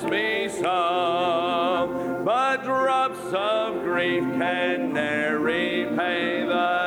[0.00, 2.22] me so.
[2.24, 6.81] But drops of grief can ne'er repay the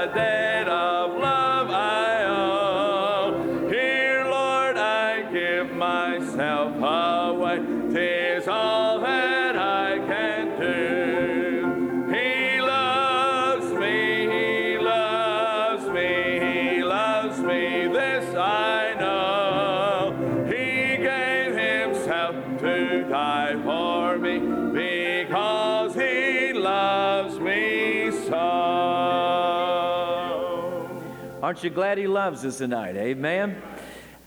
[31.55, 32.97] Aren't you glad He loves us tonight?
[32.97, 33.55] Amen.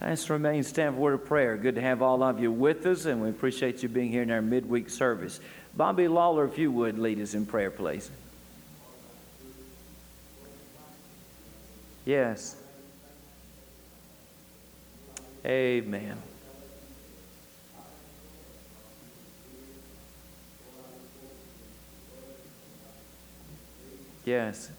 [0.01, 1.57] Let's remain stand for word of prayer.
[1.57, 4.31] Good to have all of you with us, and we appreciate you being here in
[4.31, 5.39] our midweek service.
[5.75, 8.09] Bobby Lawler, if you would lead us in prayer, please.
[12.03, 12.55] Yes.
[15.45, 16.17] Amen.
[24.25, 24.71] Yes.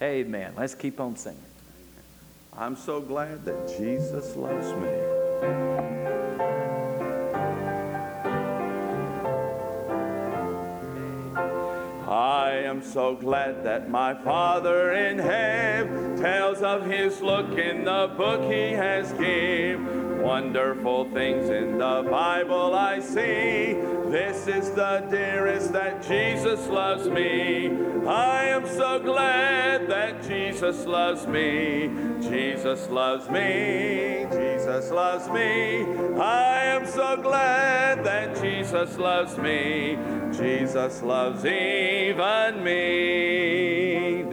[0.00, 0.52] Amen.
[0.56, 1.42] Let's keep on singing.
[2.56, 4.88] I'm so glad that Jesus loves me.
[12.08, 18.12] I am so glad that my Father in heaven tells of his look in the
[18.16, 20.07] book he has gave.
[20.22, 23.74] Wonderful things in the Bible I see.
[24.10, 27.68] This is the dearest that Jesus loves me.
[28.06, 31.90] I am so glad that Jesus loves me.
[32.20, 34.26] Jesus loves me.
[34.30, 35.84] Jesus loves me.
[36.20, 39.98] I am so glad that Jesus loves me.
[40.32, 43.77] Jesus loves even me.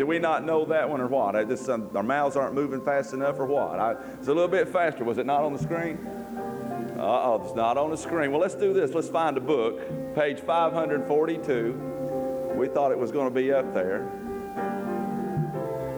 [0.06, 1.36] Do we not know that one or what?
[1.36, 3.80] I just um, our mouths aren't moving fast enough or what?
[3.80, 5.04] I, it's a little bit faster.
[5.04, 5.98] Was it not on the screen?
[6.96, 8.30] Uh oh, it's not on the screen.
[8.30, 8.94] Well, let's do this.
[8.94, 9.82] Let's find a book,
[10.14, 12.54] page 542.
[12.56, 14.08] We thought it was going to be up there.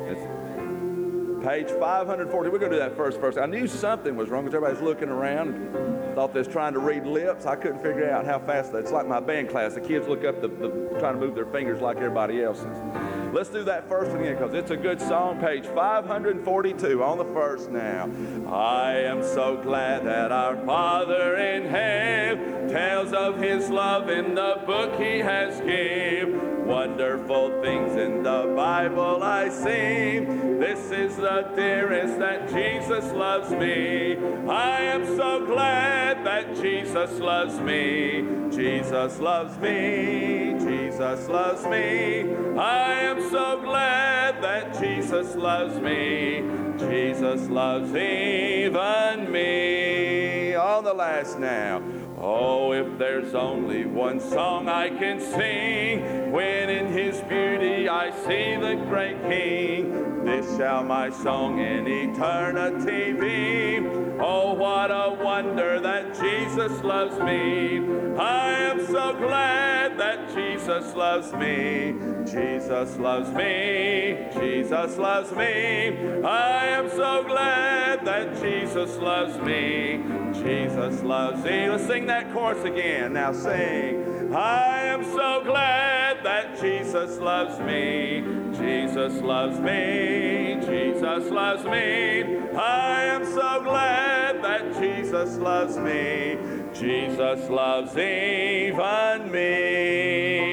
[0.07, 2.49] It's page 540.
[2.49, 3.37] We're going to do that first first.
[3.37, 6.15] I knew something was wrong because everybody's looking around.
[6.15, 7.45] Thought they was trying to read lips.
[7.45, 8.77] I couldn't figure out how fast that.
[8.77, 9.73] It's like my band class.
[9.73, 13.16] The kids look up the, the trying to move their fingers like everybody else is.
[13.33, 15.39] Let's do that first one again because it's a good song.
[15.39, 18.09] Page 542 on the first now.
[18.49, 24.61] I am so glad that our Father in heaven tells of his love in the
[24.65, 26.65] book he has given.
[26.65, 30.25] Wonderful things in the Bible I see.
[30.59, 34.17] This is the dearest that Jesus loves me.
[34.49, 38.25] I am so glad that Jesus loves me.
[38.51, 40.55] Jesus loves me.
[40.59, 42.33] Jesus loves me.
[42.57, 46.43] I am so glad that Jesus loves me.
[46.79, 50.55] Jesus loves even me.
[50.55, 51.83] On the last now.
[52.19, 58.55] Oh, if there's only one song I can sing, when in his beauty I see
[58.55, 64.07] the great King, this shall my song in eternity be.
[64.19, 67.77] Oh, what a wonder that Jesus loves me.
[68.17, 71.95] I am so glad that Jesus loves me.
[72.25, 74.27] Jesus loves me.
[74.33, 76.23] Jesus loves me.
[76.23, 80.03] I am so glad that Jesus loves me.
[80.33, 81.69] Jesus loves me.
[81.69, 83.13] Let's sing that chorus again.
[83.13, 84.33] Now sing.
[84.33, 88.23] I am so glad that Jesus loves me.
[88.57, 90.59] Jesus loves me.
[90.65, 92.39] Jesus loves me.
[92.57, 96.37] I am so glad that Jesus loves me.
[96.73, 100.47] Jesus loves even me.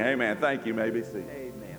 [0.00, 0.36] Amen.
[0.38, 0.74] Thank you.
[0.74, 1.28] May be seated.
[1.30, 1.78] Amen.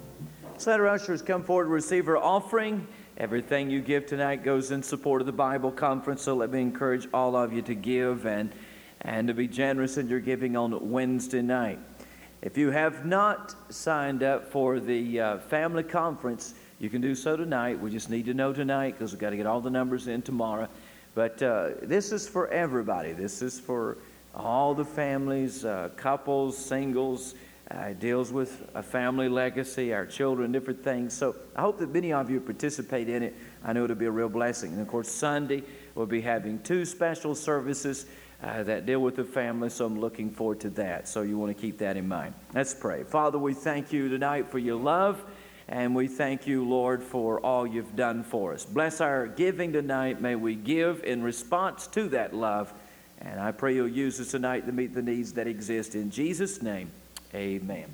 [0.51, 2.87] Let's let our ushers come forward to receive her offering.
[3.19, 7.05] Everything you give tonight goes in support of the Bible conference, so let me encourage
[7.13, 8.49] all of you to give and,
[9.01, 11.79] and to be generous in your giving on Wednesday night.
[12.41, 17.35] If you have not signed up for the uh, family conference, you can do so
[17.35, 17.77] tonight.
[17.77, 20.21] We just need to know tonight because we've got to get all the numbers in
[20.21, 20.69] tomorrow.
[21.13, 23.11] But uh, this is for everybody.
[23.11, 23.97] This is for
[24.33, 27.35] all the families, uh, couples, singles.
[27.71, 31.13] Uh, it deals with a family legacy, our children, different things.
[31.13, 33.35] So I hope that many of you participate in it.
[33.63, 34.71] I know it'll be a real blessing.
[34.71, 35.63] And of course, Sunday,
[35.93, 38.07] we'll be having two special services
[38.41, 41.07] uh, that deal with the family, so I'm looking forward to that.
[41.07, 42.33] So you want to keep that in mind.
[42.55, 43.03] Let's pray.
[43.03, 45.23] Father, we thank you tonight for your love,
[45.67, 48.65] and we thank you, Lord, for all you've done for us.
[48.65, 50.21] Bless our giving tonight.
[50.21, 52.73] May we give in response to that love.
[53.21, 55.93] And I pray you'll use us tonight to meet the needs that exist.
[55.93, 56.89] In Jesus' name,
[57.33, 57.89] amen.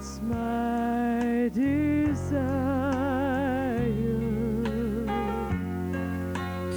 [0.00, 2.38] It's my desire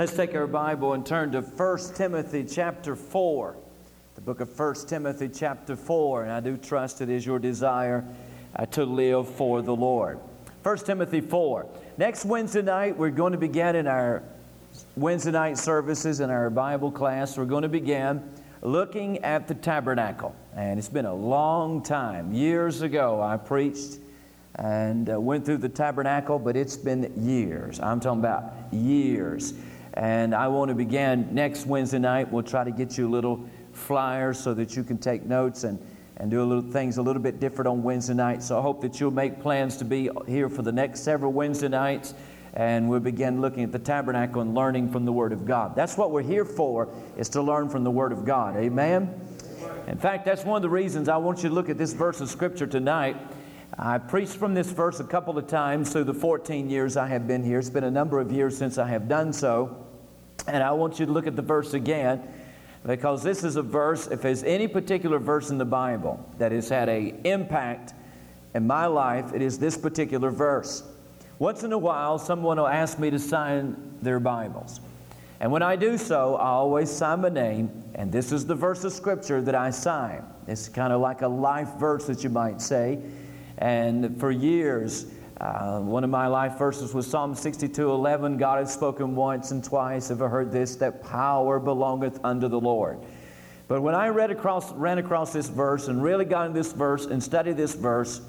[0.00, 3.54] Let's take our Bible and turn to 1 Timothy chapter 4.
[4.14, 6.22] The book of 1 Timothy chapter 4.
[6.22, 8.02] And I do trust it is your desire
[8.56, 10.18] uh, to live for the Lord.
[10.62, 11.66] 1 Timothy 4.
[11.98, 14.22] Next Wednesday night, we're going to begin in our
[14.96, 17.36] Wednesday night services in our Bible class.
[17.36, 18.22] We're going to begin
[18.62, 20.34] looking at the tabernacle.
[20.56, 22.32] And it's been a long time.
[22.32, 23.98] Years ago, I preached
[24.54, 27.80] and uh, went through the tabernacle, but it's been years.
[27.80, 29.52] I'm talking about years.
[29.94, 32.30] And I want to begin next Wednesday night.
[32.30, 35.78] We'll try to get you a little flyer so that you can take notes and,
[36.16, 38.42] and do a little things a little bit different on Wednesday night.
[38.42, 41.68] So I hope that you'll make plans to be here for the next several Wednesday
[41.68, 42.14] nights.
[42.54, 45.76] And we'll begin looking at the tabernacle and learning from the Word of God.
[45.76, 48.56] That's what we're here for, is to learn from the Word of God.
[48.56, 49.14] Amen?
[49.86, 52.20] In fact, that's one of the reasons I want you to look at this verse
[52.20, 53.16] of Scripture tonight.
[53.78, 57.26] I preached from this verse a couple of times through the 14 years I have
[57.26, 57.58] been here.
[57.58, 59.86] It's been a number of years since I have done so.
[60.46, 62.22] And I want you to look at the verse again
[62.84, 66.68] because this is a verse, if there's any particular verse in the Bible that has
[66.68, 67.94] had an impact
[68.54, 70.82] in my life, it is this particular verse.
[71.38, 74.80] Once in a while, someone will ask me to sign their Bibles.
[75.40, 78.84] And when I do so, I always sign my name, and this is the verse
[78.84, 80.22] of Scripture that I sign.
[80.46, 82.98] It's kind of like a life verse that you might say.
[83.60, 85.06] And for years,
[85.40, 88.38] uh, one of my life verses was Psalm 62 11.
[88.38, 90.08] God has spoken once and twice.
[90.08, 90.76] Have I heard this?
[90.76, 92.98] That power belongeth unto the Lord.
[93.68, 97.06] But when I read across, ran across this verse and really got in this verse
[97.06, 98.20] and studied this verse,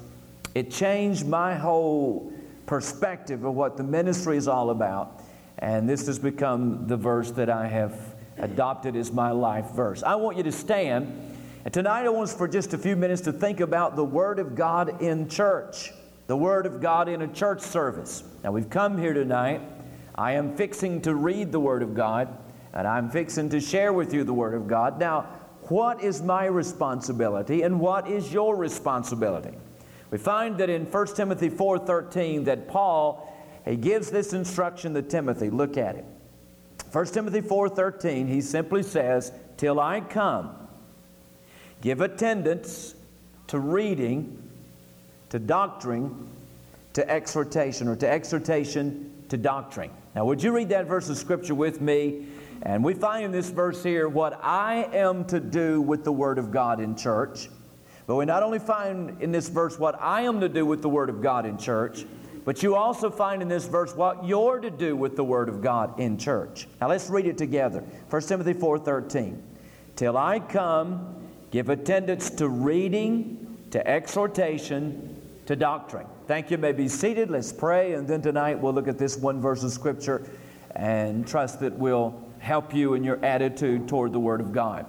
[0.54, 2.32] it changed my whole
[2.66, 5.20] perspective of what the ministry is all about.
[5.58, 10.02] And this has become the verse that I have adopted as my life verse.
[10.02, 11.31] I want you to stand.
[11.64, 14.38] And tonight I want us for just a few minutes to think about the Word
[14.38, 15.92] of God in church
[16.32, 18.24] the Word of God in a church service.
[18.42, 19.60] Now, we've come here tonight.
[20.14, 22.28] I am fixing to read the Word of God,
[22.72, 24.98] and I'm fixing to share with you the Word of God.
[24.98, 25.22] Now,
[25.68, 29.56] what is my responsibility and what is your responsibility?
[30.10, 33.28] We find that in 1 Timothy 4:13 that Paul
[33.64, 35.50] he gives this instruction to Timothy.
[35.50, 36.04] Look at it.
[36.90, 40.50] 1 Timothy 4:13 he simply says, "Till I come,
[41.82, 42.94] give attendance
[43.48, 44.42] to reading,
[45.28, 46.30] to doctrine
[46.94, 49.90] to exhortation, or to exhortation to doctrine.
[50.14, 52.26] Now, would you read that verse of Scripture with me?
[52.62, 56.38] And we find in this verse here what I am to do with the Word
[56.38, 57.48] of God in church.
[58.06, 60.88] But we not only find in this verse what I am to do with the
[60.88, 62.04] Word of God in church,
[62.44, 65.62] but you also find in this verse what you're to do with the Word of
[65.62, 66.68] God in church.
[66.80, 67.82] Now let's read it together.
[68.10, 69.40] 1 Timothy 4:13.
[69.96, 71.21] Till I come,
[71.52, 76.06] give attendance to reading, to exhortation, to doctrine.
[76.26, 76.56] Thank you.
[76.56, 77.30] you may be seated.
[77.30, 77.92] Let's pray.
[77.92, 80.26] And then tonight we'll look at this one verse of Scripture
[80.74, 84.86] and trust that will help you in your attitude toward the Word of God.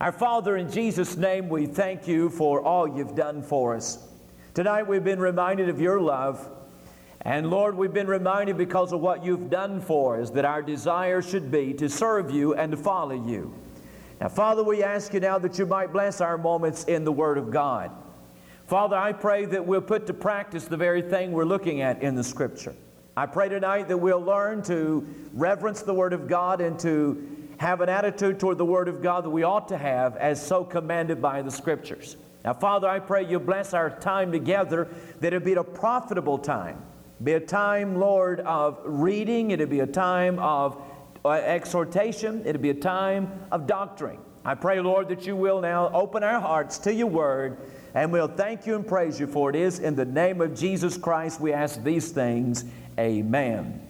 [0.00, 3.98] Our Father, in Jesus' name, we thank you for all you've done for us.
[4.54, 6.48] Tonight we've been reminded of your love.
[7.22, 11.20] And Lord, we've been reminded because of what you've done for us that our desire
[11.20, 13.52] should be to serve you and to follow you.
[14.20, 17.38] Now, Father, we ask you now that you might bless our moments in the Word
[17.38, 17.90] of God.
[18.66, 22.14] Father, I pray that we'll put to practice the very thing we're looking at in
[22.14, 22.74] the Scripture.
[23.16, 27.80] I pray tonight that we'll learn to reverence the Word of God and to have
[27.80, 31.22] an attitude toward the Word of God that we ought to have as so commanded
[31.22, 32.18] by the Scriptures.
[32.44, 34.88] Now, Father, I pray you bless our time together,
[35.20, 36.82] that it be a profitable time.
[37.22, 39.50] Be a time, Lord, of reading.
[39.50, 40.82] It'll be a time of
[41.24, 42.42] Uh, exhortation.
[42.46, 44.18] It'll be a time of doctrine.
[44.44, 47.58] I pray, Lord, that you will now open our hearts to your word
[47.94, 50.96] and we'll thank you and praise you for it is in the name of Jesus
[50.96, 52.64] Christ we ask these things.
[52.98, 53.86] Amen.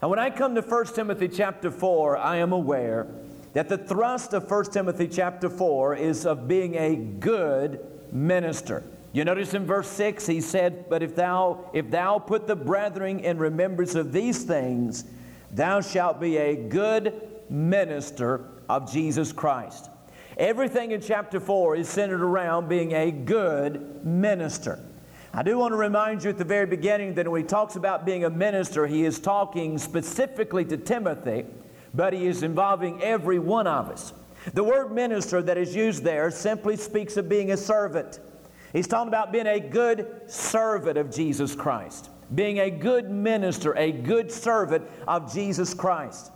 [0.00, 3.06] And when I come to 1 Timothy chapter 4, I am aware
[3.52, 7.80] that the thrust of 1 Timothy chapter 4 is of being a good
[8.12, 8.84] minister.
[9.12, 13.20] You notice in verse 6 he said, But if thou if thou put the brethren
[13.20, 15.04] in remembrance of these things,
[15.52, 19.90] thou shalt be a good minister of Jesus Christ.
[20.36, 24.78] Everything in chapter 4 is centered around being a good minister.
[25.32, 28.06] I do want to remind you at the very beginning that when he talks about
[28.06, 31.44] being a minister, he is talking specifically to Timothy,
[31.92, 34.12] but he is involving every one of us.
[34.54, 38.20] The word minister that is used there simply speaks of being a servant.
[38.72, 43.92] He's talking about being a good servant of Jesus Christ, being a good minister, a
[43.92, 46.30] good servant of Jesus Christ.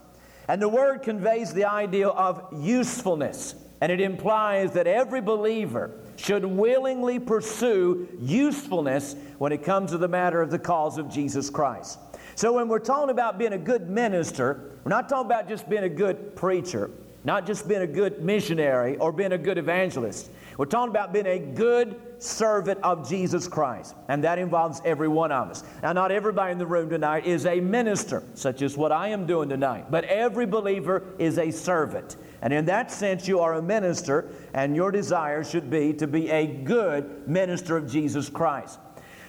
[0.47, 3.55] And the word conveys the idea of usefulness.
[3.81, 10.07] And it implies that every believer should willingly pursue usefulness when it comes to the
[10.07, 11.99] matter of the cause of Jesus Christ.
[12.35, 15.83] So when we're talking about being a good minister, we're not talking about just being
[15.83, 16.89] a good preacher,
[17.23, 20.31] not just being a good missionary or being a good evangelist.
[20.57, 25.31] We're talking about being a good servant of Jesus Christ, and that involves every one
[25.31, 25.63] of us.
[25.81, 29.25] Now, not everybody in the room tonight is a minister, such as what I am
[29.25, 32.15] doing tonight, but every believer is a servant.
[32.41, 36.29] And in that sense, you are a minister, and your desire should be to be
[36.29, 38.79] a good minister of Jesus Christ.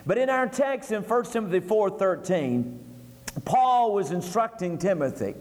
[0.06, 2.78] But in our text in 1 Timothy 4:13,
[3.44, 5.34] Paul was instructing Timothy,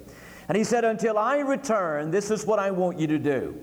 [0.47, 3.55] and he said, Until I return, this is what I want you to do.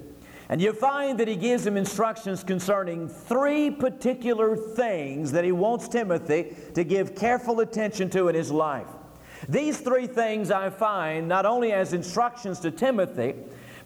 [0.50, 5.86] And you find that he gives him instructions concerning three particular things that he wants
[5.86, 8.88] Timothy to give careful attention to in his life.
[9.48, 13.34] These three things I find not only as instructions to Timothy,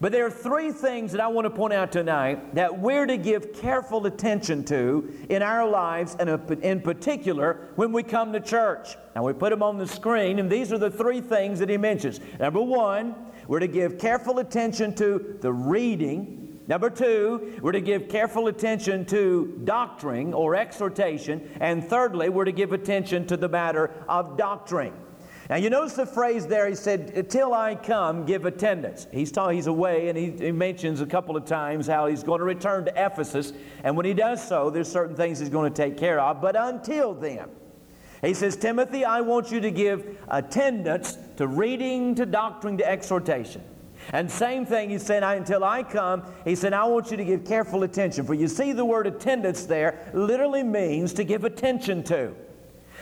[0.01, 3.19] but there are three things that I want to point out tonight that we're to
[3.19, 8.41] give careful attention to in our lives, and uh, in particular when we come to
[8.41, 8.97] church.
[9.15, 11.77] Now, we put them on the screen, and these are the three things that he
[11.77, 12.21] mentions.
[12.41, 13.15] Number one,
[13.49, 16.44] we're to give careful attention to the reading.
[16.67, 21.51] Number two, we're to give careful attention to doctrine or exhortation.
[21.61, 24.95] And thirdly, we're to give attention to the matter of doctrine.
[25.51, 29.07] Now, you notice the phrase there, he said, Till I come, give attendance.
[29.13, 32.39] He's, talking, he's away, and he, he mentions a couple of times how he's going
[32.39, 33.53] to return to Ephesus.
[33.83, 36.41] And when he does so, there's certain things he's going to take care of.
[36.41, 37.51] But until then,
[38.23, 43.63] he says, Timothy, I want you to give attendance to reading, to doctrine, to exhortation.
[44.13, 47.45] And same thing, he said, until I come, he said, I want you to give
[47.45, 48.25] careful attention.
[48.25, 52.35] For you see, the word attendance there literally means to give attention to.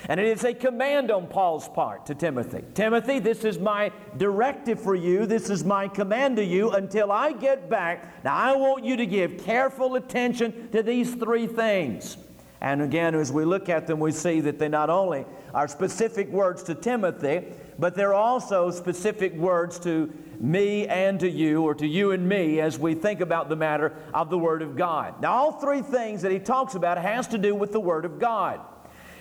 [0.09, 4.81] And it is a command on Paul's part to Timothy Timothy, this is my directive
[4.81, 5.27] for you.
[5.27, 8.25] This is my command to you until I get back.
[8.25, 12.17] Now, I want you to give careful attention to these three things.
[12.61, 16.29] And again, as we look at them, we see that they not only are specific
[16.29, 17.45] words to Timothy,
[17.83, 22.61] but they're also specific words to me and to you, or to you and me,
[22.61, 25.21] as we think about the matter of the Word of God.
[25.21, 28.21] Now, all three things that he talks about has to do with the Word of
[28.21, 28.61] God.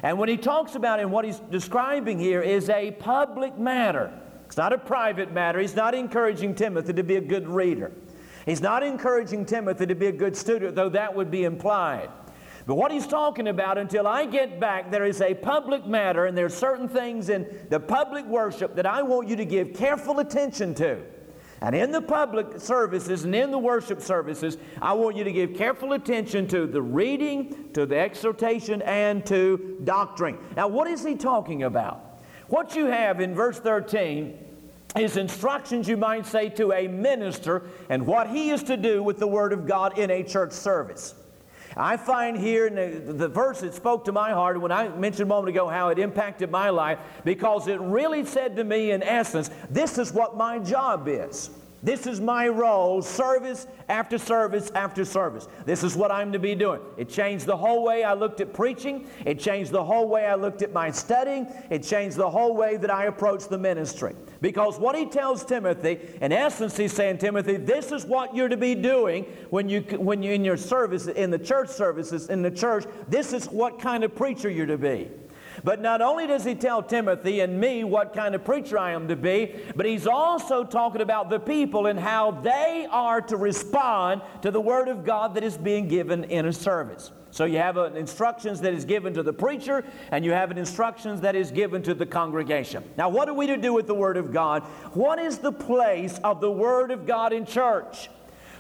[0.03, 4.13] And when he talks about and what he's describing here is a public matter.
[4.45, 5.59] It's not a private matter.
[5.59, 7.91] He's not encouraging Timothy to be a good reader.
[8.45, 12.11] He's not encouraging Timothy to be a good student, though that would be implied.
[12.71, 16.37] But what he's talking about, until I get back, there is a public matter, and
[16.37, 20.19] there are certain things in the public worship that I want you to give careful
[20.19, 21.01] attention to.
[21.59, 25.53] And in the public services and in the worship services, I want you to give
[25.53, 30.37] careful attention to the reading, to the exhortation, and to doctrine.
[30.55, 32.21] Now, what is he talking about?
[32.47, 34.39] What you have in verse 13
[34.95, 39.19] is instructions, you might say, to a minister and what he is to do with
[39.19, 41.15] the Word of God in a church service.
[41.77, 45.23] I find here in the, the, verse that spoke to my heart when I mentioned
[45.23, 49.01] a moment ago how it impacted my life because it really said to me, in
[49.03, 51.49] essence, this is what my job is.
[51.83, 55.47] This is my role, service after service after service.
[55.65, 56.81] This is what I'm to be doing.
[56.95, 59.07] It changed the whole way I looked at preaching.
[59.25, 61.47] It changed the whole way I looked at my studying.
[61.71, 64.15] It changed the whole way that I approached the ministry.
[64.41, 68.57] Because what he tells Timothy, in essence, he's saying, Timothy, this is what you're to
[68.57, 72.51] be doing when you when you're in your service in the church services in the
[72.51, 72.85] church.
[73.07, 75.09] This is what kind of preacher you're to be.
[75.63, 79.07] But not only does he tell Timothy and me what kind of preacher I am
[79.07, 84.21] to be, but he's also talking about the people and how they are to respond
[84.41, 87.11] to the Word of God that is being given in a service.
[87.31, 90.57] So you have an instructions that is given to the preacher, and you have an
[90.57, 92.83] instructions that is given to the congregation.
[92.97, 94.63] Now, what are we to do with the Word of God?
[94.93, 98.09] What is the place of the Word of God in church?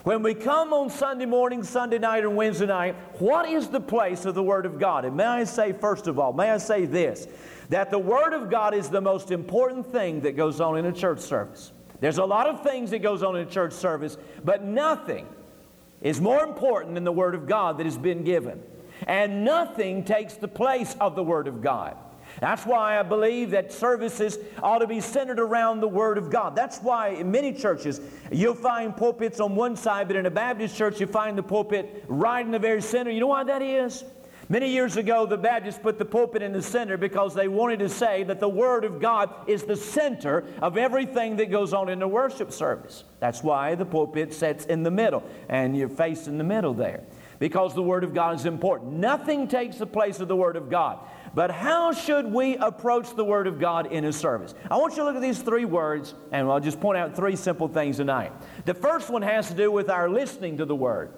[0.03, 4.25] When we come on Sunday morning, Sunday night, and Wednesday night, what is the place
[4.25, 5.05] of the Word of God?
[5.05, 7.27] And may I say, first of all, may I say this
[7.69, 10.91] that the Word of God is the most important thing that goes on in a
[10.91, 11.71] church service.
[11.99, 15.27] There's a lot of things that goes on in a church service, but nothing
[16.01, 18.61] is more important than the Word of God that has been given.
[19.05, 21.95] And nothing takes the place of the Word of God.
[22.41, 26.55] That's why I believe that services ought to be centered around the Word of God.
[26.55, 28.01] That's why in many churches
[28.31, 32.03] you'll find pulpits on one side, but in a Baptist church you find the pulpit
[32.07, 33.11] right in the very center.
[33.11, 34.03] You know why that is?
[34.49, 37.89] Many years ago, the Baptists put the pulpit in the center because they wanted to
[37.89, 41.99] say that the Word of God is the center of everything that goes on in
[41.99, 43.03] the worship service.
[43.19, 47.03] That's why the pulpit sits in the middle, and you're facing the middle there
[47.41, 48.93] because the Word of God is important.
[48.93, 50.99] Nothing takes the place of the Word of God.
[51.33, 54.53] But how should we approach the Word of God in His service?
[54.69, 57.35] I want you to look at these three words, and I'll just point out three
[57.35, 58.31] simple things tonight.
[58.65, 61.15] The first one has to do with our listening to the Word.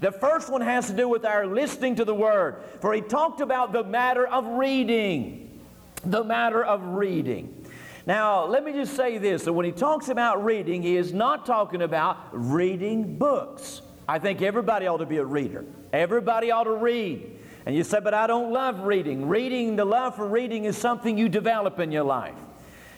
[0.00, 2.62] The first one has to do with our listening to the Word.
[2.80, 5.60] For he talked about the matter of reading.
[6.06, 7.66] the matter of reading.
[8.06, 11.44] Now, let me just say this that when he talks about reading, he is not
[11.44, 13.82] talking about reading books.
[14.10, 15.64] I think everybody ought to be a reader.
[15.92, 17.38] Everybody ought to read.
[17.64, 19.28] And you say, but I don't love reading.
[19.28, 22.34] Reading, the love for reading is something you develop in your life.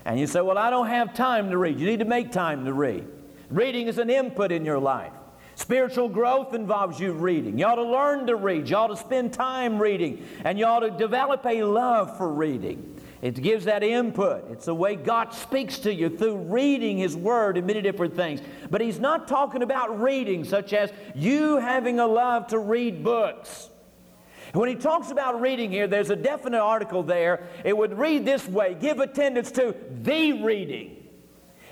[0.06, 1.78] And you say, well, I don't have time to read.
[1.78, 3.06] You need to make time to read.
[3.50, 5.12] Reading is an input in your life.
[5.54, 7.58] Spiritual growth involves you reading.
[7.58, 8.70] You ought to learn to read.
[8.70, 10.26] You ought to spend time reading.
[10.46, 13.01] And you ought to develop a love for reading.
[13.22, 14.50] It gives that input.
[14.50, 18.40] It's the way God speaks to you through reading His Word and many different things.
[18.68, 23.70] But He's not talking about reading, such as you having a love to read books.
[24.52, 27.48] When he talks about reading here, there's a definite article there.
[27.64, 30.96] It would read this way give attendance to the reading.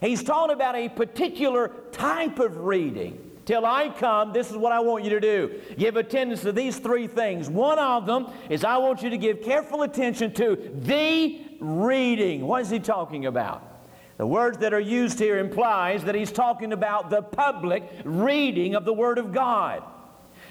[0.00, 3.30] He's talking about a particular type of reading.
[3.44, 5.61] Till I come, this is what I want you to do.
[5.76, 7.48] Give attendance to these three things.
[7.48, 12.46] One of them is I want you to give careful attention to the reading.
[12.46, 13.66] What is he talking about?
[14.18, 18.85] The words that are used here implies that he's talking about the public reading of
[18.85, 19.83] the Word of God.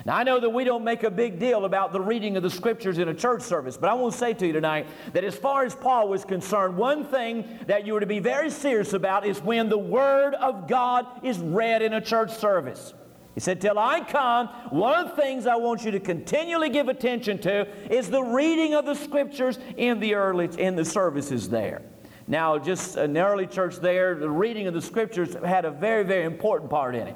[0.05, 2.49] Now, I know that we don't make a big deal about the reading of the
[2.49, 5.35] scriptures in a church service, but I want to say to you tonight that as
[5.35, 9.25] far as Paul was concerned, one thing that you were to be very serious about
[9.25, 12.93] is when the Word of God is read in a church service.
[13.35, 16.88] He said, Till I come, one of the things I want you to continually give
[16.88, 21.81] attention to is the reading of the scriptures in the early in the services there.
[22.27, 26.25] Now, just the early church there, the reading of the scriptures had a very, very
[26.25, 27.15] important part in it.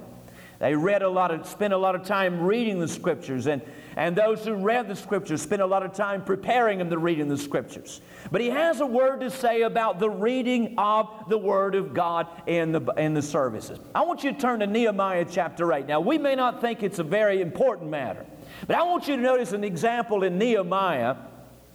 [0.63, 3.62] They read a lot of, spent a lot of time reading the scriptures, and,
[3.97, 7.28] and those who read the scriptures spent a lot of time preparing them to reading
[7.28, 7.99] the scriptures.
[8.32, 12.28] But he has a word to say about the reading of the word of God
[12.47, 13.78] in the, in the services.
[13.93, 15.86] I want you to turn to Nehemiah chapter 8.
[15.86, 18.26] Now, we may not think it's a very important matter,
[18.65, 21.17] but I want you to notice an example in Nehemiah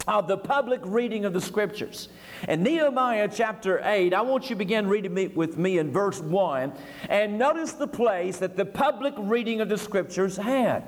[0.08, 2.08] of the public reading of the scriptures.
[2.48, 6.72] In Nehemiah chapter 8, I want you to begin reading with me in verse 1
[7.10, 10.84] and notice the place that the public reading of the scriptures had.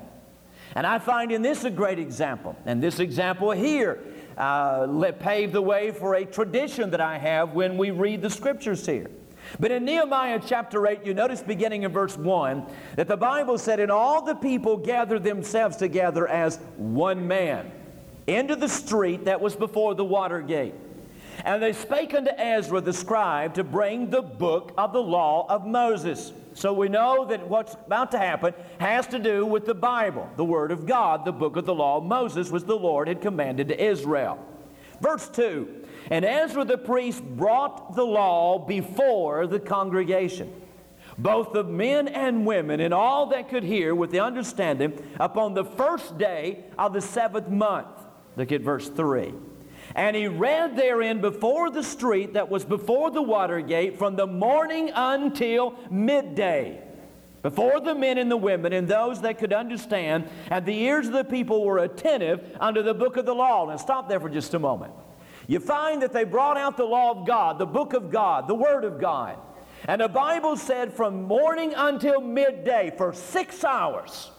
[0.73, 2.57] And I find in this a great example.
[2.65, 4.03] And this example here
[4.37, 8.85] uh, paved the way for a tradition that I have when we read the scriptures
[8.85, 9.11] here.
[9.59, 13.79] But in Nehemiah chapter 8, you notice beginning in verse 1 that the Bible said,
[13.79, 17.71] And all the people gathered themselves together as one man
[18.27, 20.75] into the street that was before the water gate.
[21.43, 25.65] And they spake unto Ezra the scribe to bring the book of the law of
[25.65, 26.31] Moses.
[26.53, 30.45] So we know that what's about to happen has to do with the Bible, the
[30.45, 33.69] Word of God, the book of the law of Moses, which the Lord had commanded
[33.69, 34.37] to Israel.
[34.99, 40.53] Verse 2 And Ezra the priest brought the law before the congregation,
[41.17, 45.65] both of men and women, and all that could hear with the understanding, upon the
[45.65, 47.87] first day of the seventh month.
[48.37, 49.33] Look at verse 3.
[49.95, 54.27] And he read therein before the street that was before the water gate from the
[54.27, 56.81] morning until midday.
[57.41, 61.13] Before the men and the women and those that could understand, and the ears of
[61.13, 63.65] the people were attentive unto the book of the law.
[63.65, 64.93] Now stop there for just a moment.
[65.47, 68.55] You find that they brought out the law of God, the book of God, the
[68.55, 69.37] word of God.
[69.87, 74.29] And the Bible said from morning until midday, for six hours,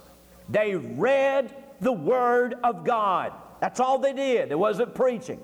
[0.48, 3.32] they read the word of God.
[3.62, 4.48] That's all they did.
[4.48, 5.38] There wasn't preaching.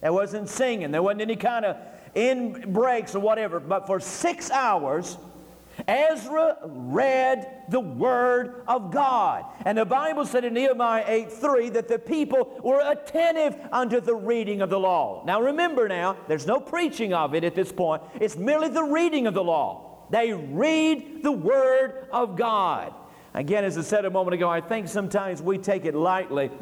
[0.00, 0.92] There wasn't singing.
[0.92, 1.76] There wasn't any kind of
[2.14, 3.58] in breaks or whatever.
[3.58, 5.18] But for six hours,
[5.88, 9.44] Ezra read the Word of God.
[9.64, 14.14] And the Bible said in Nehemiah 8 3 that the people were attentive unto the
[14.14, 15.24] reading of the law.
[15.26, 19.26] Now remember now, there's no preaching of it at this point, it's merely the reading
[19.26, 20.06] of the law.
[20.10, 22.94] They read the Word of God.
[23.36, 26.52] Again, as I said a moment ago, I think sometimes we take it lightly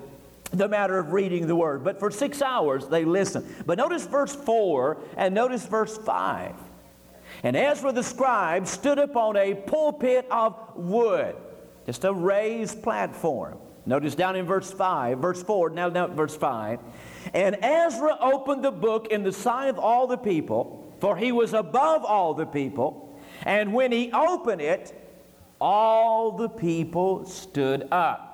[0.53, 1.85] the matter of reading the word.
[1.85, 3.47] But for six hours they listened.
[3.67, 6.55] But notice verse 4 and notice verse 5.
[7.43, 11.35] And Ezra the scribe stood upon a pulpit of wood,
[11.87, 13.59] just a raised platform.
[13.85, 16.79] Notice down in verse 5, verse 4, now down verse 5.
[17.35, 21.53] And Ezra opened the book in the sight of all the people, for he was
[21.53, 23.19] above all the people.
[23.45, 24.97] And when he opened it,
[25.61, 28.32] all the people stood up.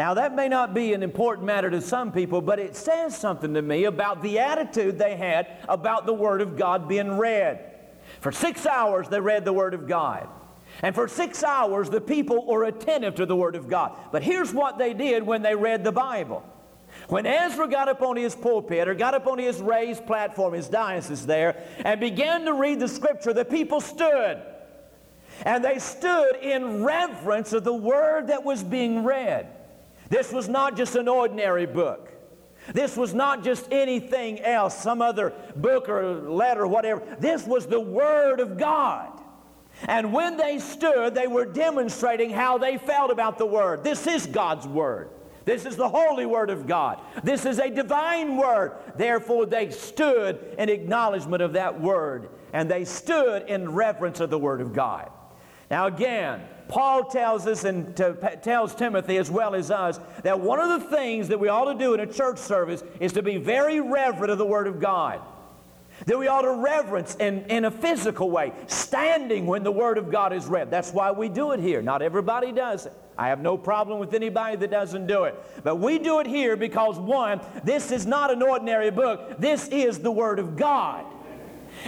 [0.00, 3.52] Now, that may not be an important matter to some people, but it says something
[3.52, 7.62] to me about the attitude they had about the Word of God being read.
[8.22, 10.26] For six hours, they read the Word of God.
[10.80, 13.92] And for six hours, the people were attentive to the Word of God.
[14.10, 16.42] But here's what they did when they read the Bible.
[17.08, 20.70] When Ezra got up on his pulpit or got up on his raised platform, his
[20.70, 24.40] diocese there, and began to read the Scripture, the people stood.
[25.44, 29.58] And they stood in reverence of the Word that was being read.
[30.10, 32.12] This was not just an ordinary book.
[32.74, 37.02] This was not just anything else, some other book or letter or whatever.
[37.18, 39.18] This was the Word of God.
[39.86, 43.82] And when they stood, they were demonstrating how they felt about the Word.
[43.82, 45.08] This is God's Word.
[45.46, 47.00] This is the holy Word of God.
[47.24, 48.72] This is a divine Word.
[48.96, 54.38] Therefore, they stood in acknowledgement of that Word, and they stood in reverence of the
[54.38, 55.10] Word of God.
[55.70, 57.96] Now, again, Paul tells us and
[58.42, 61.78] tells Timothy as well as us that one of the things that we ought to
[61.78, 65.20] do in a church service is to be very reverent of the Word of God.
[66.06, 70.10] That we ought to reverence in, in a physical way, standing when the Word of
[70.10, 70.70] God is read.
[70.70, 71.82] That's why we do it here.
[71.82, 72.92] Not everybody does it.
[73.18, 75.34] I have no problem with anybody that doesn't do it.
[75.62, 79.98] But we do it here because, one, this is not an ordinary book, this is
[79.98, 81.04] the Word of God.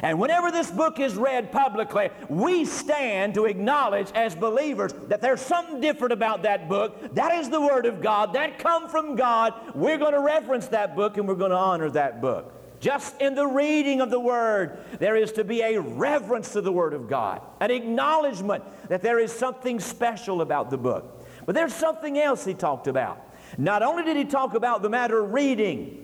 [0.03, 5.41] And whenever this book is read publicly, we stand to acknowledge as believers that there's
[5.41, 7.15] something different about that book.
[7.15, 8.33] That is the Word of God.
[8.33, 9.55] That come from God.
[9.75, 12.53] We're going to reference that book and we're going to honor that book.
[12.81, 16.73] Just in the reading of the Word, there is to be a reverence to the
[16.73, 21.25] Word of God, an acknowledgement that there is something special about the book.
[21.47, 23.25] But there's something else he talked about.
[23.59, 26.02] Not only did he talk about the matter of reading,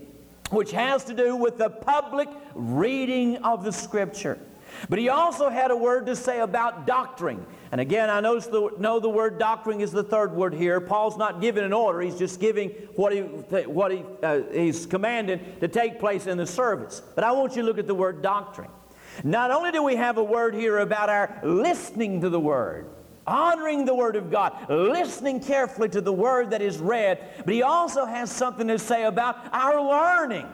[0.50, 4.38] which has to do with the public reading of the Scripture.
[4.88, 7.44] But he also had a word to say about doctrine.
[7.72, 10.80] And again, I know the, know the word doctrine is the third word here.
[10.80, 15.60] Paul's not giving an order, he's just giving what, he, what he, uh, he's commanded
[15.60, 17.02] to take place in the service.
[17.14, 18.70] But I want you to look at the word doctrine.
[19.24, 22.86] Not only do we have a word here about our listening to the word,
[23.28, 27.62] honoring the Word of God, listening carefully to the Word that is read, but he
[27.62, 30.46] also has something to say about our learning.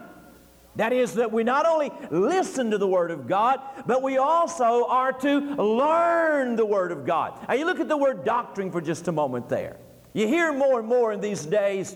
[0.76, 4.88] That is, that we not only listen to the Word of God, but we also
[4.88, 7.38] are to learn the Word of God.
[7.48, 9.76] Now, you look at the word doctrine for just a moment there.
[10.12, 11.94] You hear more and more in these days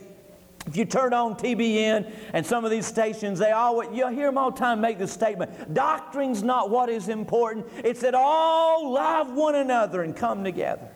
[0.69, 4.37] if you turn on TBN and some of these stations, they always, you hear them
[4.37, 9.33] all the time make the statement doctrine's not what is important, it's that all love
[9.33, 10.87] one another and come together.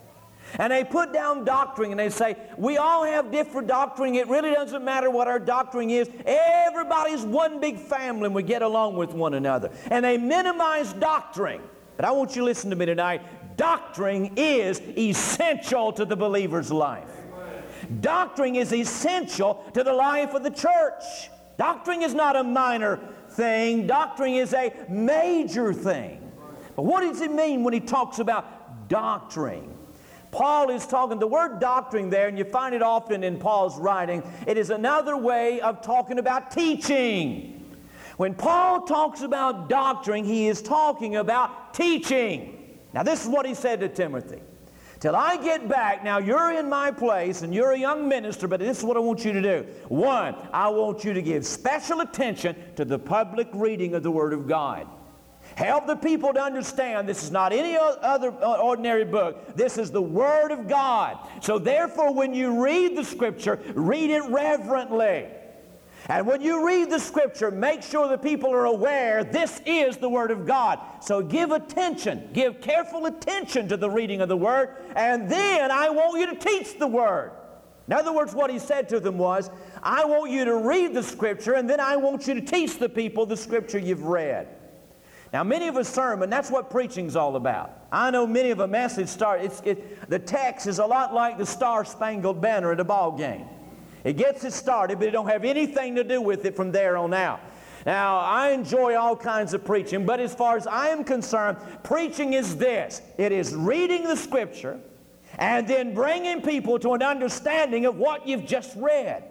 [0.59, 4.15] And they put down doctrine and they say, we all have different doctrine.
[4.15, 6.11] It really doesn't matter what our doctrine is.
[6.27, 9.71] Everybody's one big family and we get along with one another.
[9.91, 11.63] And they minimize doctrine.
[11.97, 13.57] But I want you to listen to me tonight.
[13.57, 17.22] Doctrine is essential to the believer's life.
[18.01, 21.31] Doctrine is essential to the life of the church.
[21.59, 22.99] Doctrine is not a minor
[23.31, 26.33] thing, doctrine is a major thing.
[26.75, 29.77] But what does he mean when he talks about doctrine?
[30.31, 34.23] Paul is talking, the word doctrine there, and you find it often in Paul's writing,
[34.47, 37.77] it is another way of talking about teaching.
[38.17, 42.79] When Paul talks about doctrine, he is talking about teaching.
[42.95, 44.41] Now, this is what he said to Timothy.
[45.03, 48.61] Till I get back, now you're in my place and you're a young minister, but
[48.61, 49.67] this is what I want you to do.
[49.89, 54.33] One, I want you to give special attention to the public reading of the Word
[54.33, 54.87] of God.
[55.57, 59.57] Help the people to understand this is not any other ordinary book.
[59.57, 61.19] This is the Word of God.
[61.41, 65.27] So, therefore, when you read the Scripture, read it reverently.
[66.09, 70.09] And when you read the scripture, make sure the people are aware this is the
[70.09, 70.81] Word of God.
[71.01, 75.91] So give attention, give careful attention to the reading of the Word, and then I
[75.91, 77.33] want you to teach the Word.
[77.87, 79.51] In other words, what he said to them was,
[79.83, 82.89] I want you to read the scripture, and then I want you to teach the
[82.89, 84.49] people the scripture you've read.
[85.33, 87.87] Now, many of a sermon, that's what preaching's all about.
[87.91, 91.39] I know many of a message start, it's, it, the text is a lot like
[91.39, 93.47] the Star Spangled Banner at a ball game.
[94.05, 96.97] It gets it started, but it don't have anything to do with it from there
[96.97, 97.41] on out.
[97.85, 102.33] Now, I enjoy all kinds of preaching, but as far as I am concerned, preaching
[102.35, 104.79] is this it is reading the scripture
[105.39, 109.25] and then bringing people to an understanding of what you've just read.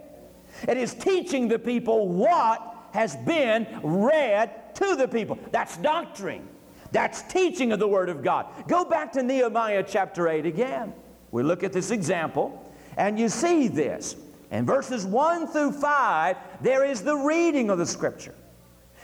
[0.68, 5.40] It is teaching the people what has been read to the people.
[5.52, 6.48] That's doctrine.
[6.92, 8.48] That's teaching of the Word of God.
[8.68, 10.94] Go back to Nehemiah chapter 8 again.
[11.32, 14.18] We look at this example, and you see this.
[14.52, 18.36] In verses 1 through 5, there is the reading of the Scripture.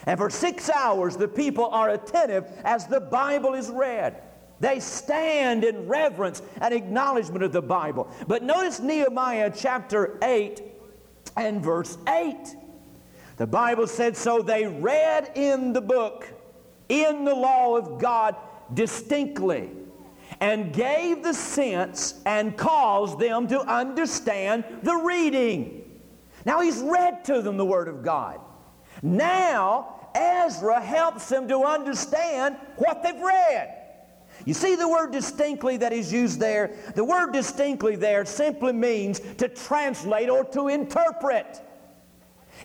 [0.06, 4.22] And for six hours, the people are attentive as the Bible is read.
[4.60, 8.10] They stand in reverence and acknowledgement of the Bible.
[8.28, 10.62] But notice Nehemiah chapter 8
[11.38, 12.36] and verse 8.
[13.38, 16.28] The Bible said, So they read in the book,
[16.90, 18.36] in the law of God,
[18.74, 19.70] distinctly
[20.40, 25.84] and gave the sense and caused them to understand the reading.
[26.46, 28.40] Now he's read to them the Word of God.
[29.02, 33.74] Now Ezra helps them to understand what they've read.
[34.46, 36.76] You see the word distinctly that is used there?
[36.96, 41.62] The word distinctly there simply means to translate or to interpret.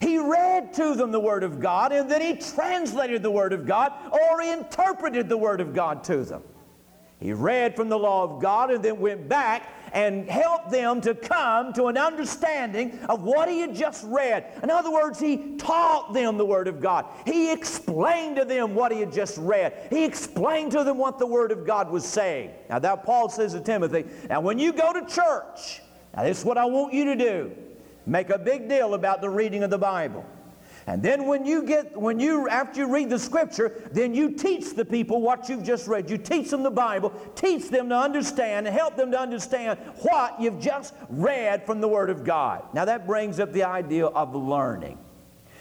[0.01, 3.67] He read to them the Word of God and then he translated the Word of
[3.67, 6.43] God or interpreted the Word of God to them.
[7.23, 11.15] He read from the law of God and then went back and helped them to
[11.15, 14.47] come to an understanding of what he had just read.
[14.63, 17.07] In other words, he taught them the Word of God.
[17.25, 19.87] He explained to them what he had just read.
[19.91, 22.51] He explained to them what the Word of God was saying.
[22.69, 25.81] Now, that Paul says to Timothy, now when you go to church,
[26.17, 27.53] now this is what I want you to do.
[28.05, 30.25] Make a big deal about the reading of the Bible.
[30.87, 34.75] And then when you get, when you, after you read the scripture, then you teach
[34.75, 36.11] the people what you've just read.
[36.11, 40.41] You teach them the Bible, teach them to understand, and help them to understand what
[40.41, 42.65] you've just read from the Word of God.
[42.75, 44.99] Now that brings up the idea of learning.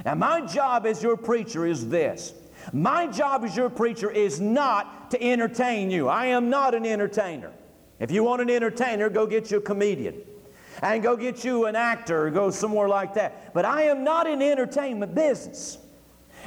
[0.06, 2.34] Now my job as your preacher is this.
[2.74, 6.08] My job as your preacher is not to entertain you.
[6.08, 7.52] I am not an entertainer.
[8.00, 10.16] If you want an entertainer, go get you a comedian
[10.82, 13.54] and go get you an actor or go somewhere like that.
[13.54, 15.78] But I am not in entertainment business.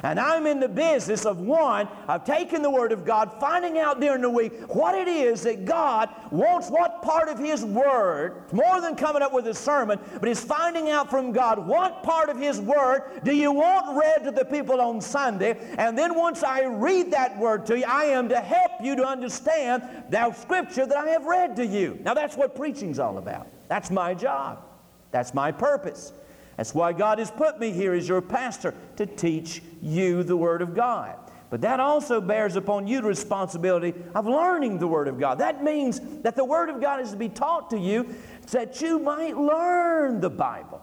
[0.03, 3.99] And I'm in the business of one, of taking the Word of God, finding out
[3.99, 8.81] during the week what it is that God wants, what part of His Word, more
[8.81, 12.37] than coming up with a sermon, but is finding out from God what part of
[12.37, 15.57] His Word do you want read to the people on Sunday.
[15.77, 19.05] And then once I read that Word to you, I am to help you to
[19.05, 21.99] understand that Scripture that I have read to you.
[22.03, 23.47] Now that's what preaching's all about.
[23.67, 24.63] That's my job.
[25.11, 26.13] That's my purpose.
[26.57, 30.61] That's why God has put me here as your pastor to teach you the Word
[30.61, 31.17] of God.
[31.49, 35.39] But that also bears upon you the responsibility of learning the Word of God.
[35.39, 38.15] That means that the Word of God is to be taught to you
[38.45, 40.81] so that you might learn the Bible.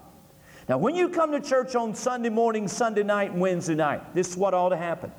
[0.68, 4.30] Now, when you come to church on Sunday morning, Sunday night, and Wednesday night, this
[4.30, 5.10] is what ought to happen.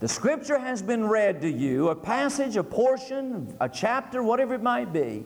[0.00, 4.62] The Scripture has been read to you, a passage, a portion, a chapter, whatever it
[4.62, 5.24] might be.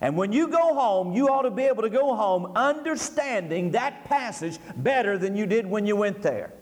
[0.00, 4.04] And when you go home, you ought to be able to go home understanding that
[4.04, 6.52] passage better than you did when you went there.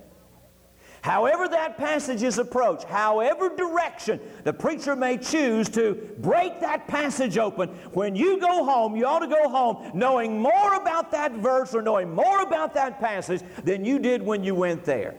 [1.04, 7.36] However, that passage is approached, however direction the preacher may choose to break that passage
[7.36, 11.74] open, when you go home, you ought to go home knowing more about that verse
[11.74, 15.14] or knowing more about that passage than you did when you went there.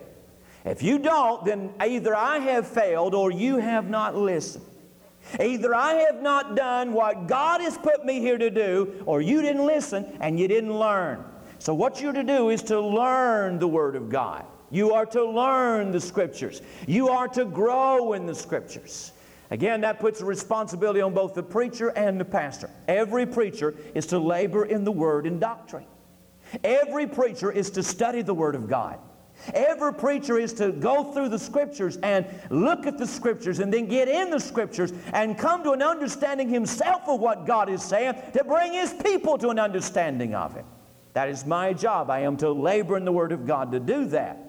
[0.65, 4.65] If you don't, then either I have failed or you have not listened.
[5.39, 9.41] Either I have not done what God has put me here to do, or you
[9.41, 11.23] didn't listen and you didn't learn.
[11.59, 14.45] So, what you're to do is to learn the Word of God.
[14.71, 16.61] You are to learn the Scriptures.
[16.87, 19.11] You are to grow in the Scriptures.
[19.51, 22.69] Again, that puts a responsibility on both the preacher and the pastor.
[22.87, 25.85] Every preacher is to labor in the Word and doctrine.
[26.63, 28.99] Every preacher is to study the Word of God.
[29.53, 33.87] Every preacher is to go through the scriptures and look at the scriptures and then
[33.87, 38.15] get in the scriptures and come to an understanding himself of what God is saying
[38.33, 40.65] to bring his people to an understanding of it.
[41.13, 42.09] That is my job.
[42.09, 44.45] I am to labor in the Word of God to do that.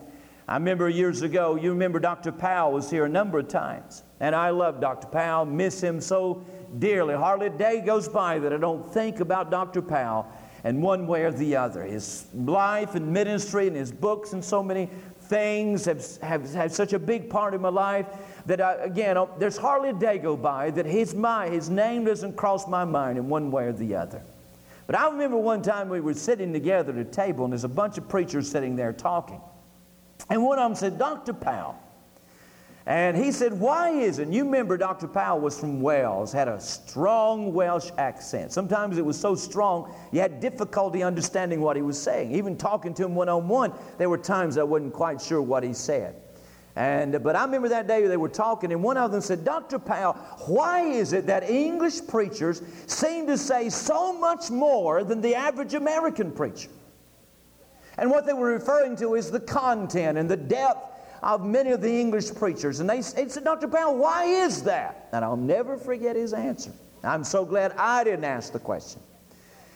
[0.49, 2.31] I remember years ago, you remember Dr.
[2.31, 4.05] Powell was here a number of times.
[4.21, 5.09] And I love Dr.
[5.09, 6.45] Powell, miss him so
[6.79, 7.15] dearly.
[7.15, 9.83] Hardly a day goes by that I don't think about Dr.
[9.83, 10.27] Powell
[10.67, 11.85] and one way or the other.
[11.85, 14.91] His life and ministry and his books and so many
[15.21, 18.07] things have, have, have such a big part of my life
[18.47, 22.05] that, I, again, oh, there's hardly a day go by that his, my, his name
[22.05, 24.21] doesn't cross my mind in one way or the other.
[24.89, 27.69] But I remember one time we were sitting together at a table, and there's a
[27.69, 29.41] bunch of preachers sitting there talking.
[30.31, 31.33] And one of them said, Dr.
[31.33, 31.79] Powell,
[32.87, 34.29] and he said, Why is it?
[34.29, 35.09] You remember Dr.
[35.09, 38.53] Powell was from Wales, had a strong Welsh accent.
[38.53, 42.33] Sometimes it was so strong you had difficulty understanding what he was saying.
[42.33, 45.65] Even talking to him one on one, there were times I wasn't quite sure what
[45.65, 46.15] he said.
[46.77, 49.79] And, but I remember that day they were talking, and one of them said, Dr.
[49.79, 50.13] Powell,
[50.47, 55.75] why is it that English preachers seem to say so much more than the average
[55.75, 56.69] American preacher?
[57.99, 60.96] And what they were referring to is the content and the depth
[61.27, 62.79] of many of the English preachers.
[62.79, 63.67] And they, said, Dr.
[63.67, 65.09] Powell, why is that?
[65.13, 66.71] And I'll never forget his answer.
[67.03, 69.01] I'm so glad I didn't ask the question.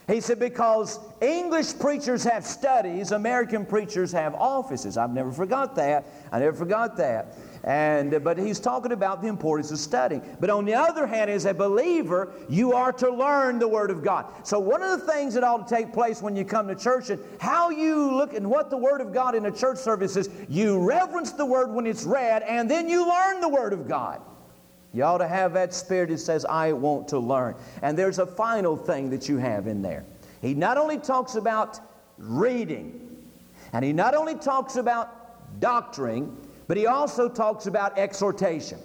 [0.07, 4.97] He said, because English preachers have studies, American preachers have offices.
[4.97, 6.05] I've never forgot that.
[6.31, 7.35] I never forgot that.
[7.63, 10.23] And, but he's talking about the importance of studying.
[10.41, 14.03] But on the other hand, as a believer, you are to learn the Word of
[14.03, 14.27] God.
[14.45, 17.11] So one of the things that ought to take place when you come to church
[17.11, 20.31] and how you look and what the Word of God in a church service is,
[20.49, 24.23] you reverence the Word when it's read, and then you learn the Word of God.
[24.93, 27.55] You ought to have that spirit that says, I want to learn.
[27.83, 30.05] And there's a final thing that you have in there.
[30.41, 31.79] He not only talks about
[32.17, 33.19] reading,
[33.73, 36.37] and he not only talks about doctrine,
[36.71, 38.79] but he also talks about exhortation.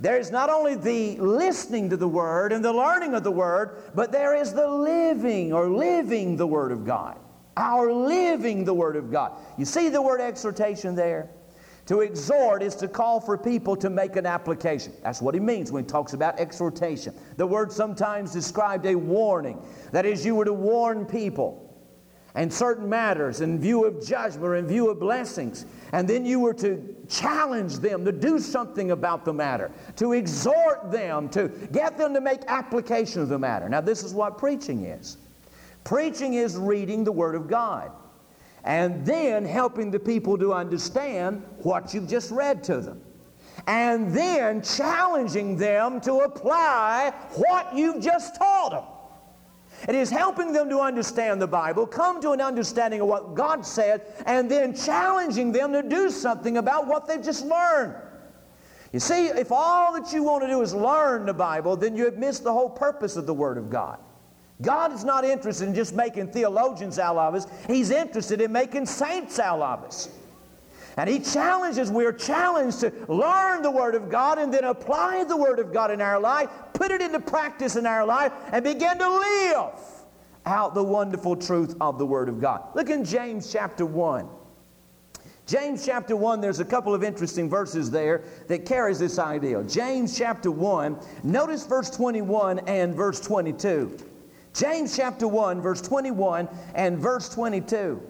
[0.00, 3.82] There is not only the listening to the Word and the learning of the Word,
[3.94, 7.18] but there is the living or living the Word of God.
[7.58, 9.32] our living the Word of God.
[9.58, 11.28] You see the word exhortation there?
[11.84, 14.94] To exhort is to call for people to make an application.
[15.02, 17.14] That's what he means when he talks about exhortation.
[17.36, 19.60] The word sometimes described a warning.
[19.90, 21.61] That is, you were to warn people
[22.34, 25.66] and certain matters in view of judgment or in view of blessings.
[25.92, 30.90] And then you were to challenge them to do something about the matter, to exhort
[30.90, 33.68] them, to get them to make application of the matter.
[33.68, 35.18] Now, this is what preaching is
[35.84, 37.90] preaching is reading the Word of God
[38.64, 43.00] and then helping the people to understand what you've just read to them.
[43.66, 48.84] And then challenging them to apply what you've just taught them.
[49.88, 53.66] It is helping them to understand the Bible, come to an understanding of what God
[53.66, 57.96] said, and then challenging them to do something about what they've just learned.
[58.92, 62.04] You see, if all that you want to do is learn the Bible, then you
[62.04, 63.98] have missed the whole purpose of the Word of God.
[64.60, 68.86] God is not interested in just making theologians out of us, He's interested in making
[68.86, 70.08] saints out of us.
[70.96, 75.36] And He challenges, we're challenged to learn the Word of God and then apply the
[75.36, 78.98] Word of God in our life, put it into practice in our life, and begin
[78.98, 79.74] to live
[80.44, 82.62] out the wonderful truth of the Word of God.
[82.74, 84.28] Look in James chapter 1.
[85.46, 89.62] James chapter 1, there's a couple of interesting verses there that carries this idea.
[89.64, 93.96] James chapter 1, notice verse 21 and verse 22.
[94.54, 98.00] James chapter 1, verse 21 and verse 22.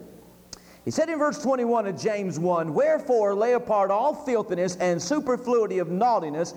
[0.85, 5.79] He said in verse 21 of James 1, Wherefore lay apart all filthiness and superfluity
[5.79, 6.53] of naughtiness,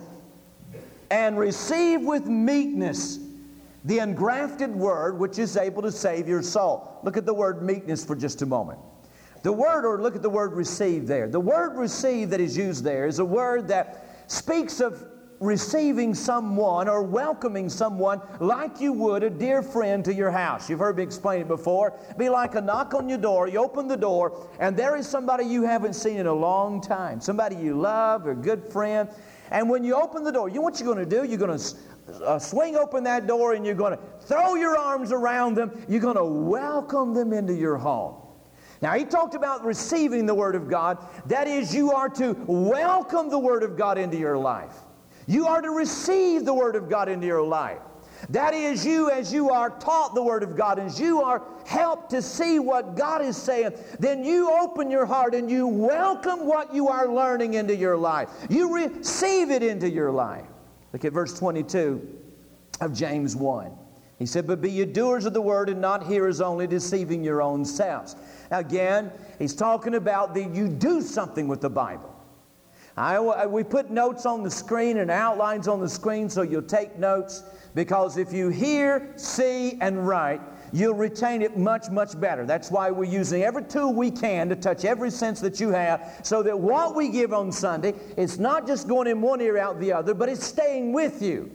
[1.11, 3.21] and receive with meekness
[3.85, 6.99] the engrafted word which is able to save your soul.
[7.05, 8.81] Look at the word meekness for just a moment.
[9.45, 11.29] The word, or look at the word receive there.
[11.29, 15.07] The word receive that is used there is a word that speaks of
[15.41, 20.71] receiving someone or welcoming someone like you would a dear friend to your house.
[20.71, 21.99] You've heard me explain it before.
[22.17, 23.49] Be like a knock on your door.
[23.49, 27.21] You open the door, and there is somebody you haven't seen in a long time,
[27.21, 29.09] somebody you love, a good friend.
[29.51, 31.25] And when you open the door, you know what you're going to do?
[31.29, 35.13] You're going to uh, swing open that door and you're going to throw your arms
[35.13, 35.85] around them.
[35.89, 38.17] You're going to welcome them into your home.
[38.83, 40.99] Now, he talked about receiving the Word of God.
[41.27, 44.75] That is, you are to welcome the Word of God into your life.
[45.27, 47.79] You are to receive the Word of God into your life.
[48.31, 52.11] That is, you, as you are taught the Word of God, as you are helped
[52.11, 56.75] to see what God is saying, then you open your heart and you welcome what
[56.75, 58.29] you are learning into your life.
[58.49, 60.47] You receive it into your life.
[60.93, 62.09] Look at verse 22
[62.81, 63.71] of James 1.
[64.19, 67.43] He said, But be ye doers of the word and not hearers only, deceiving your
[67.43, 68.17] own selves.
[68.51, 72.16] Again, he's talking about that you do something with the Bible.
[72.97, 76.99] I, we put notes on the screen and outlines on the screen so you'll take
[76.99, 77.45] notes
[77.75, 80.41] because if you hear, see, and write,
[80.73, 82.47] you'll retain it much, much better.
[82.47, 86.21] That's why we're using every tool we can to touch every sense that you have
[86.23, 89.79] so that what we give on Sunday, it's not just going in one ear out
[89.79, 91.51] the other, but it's staying with you.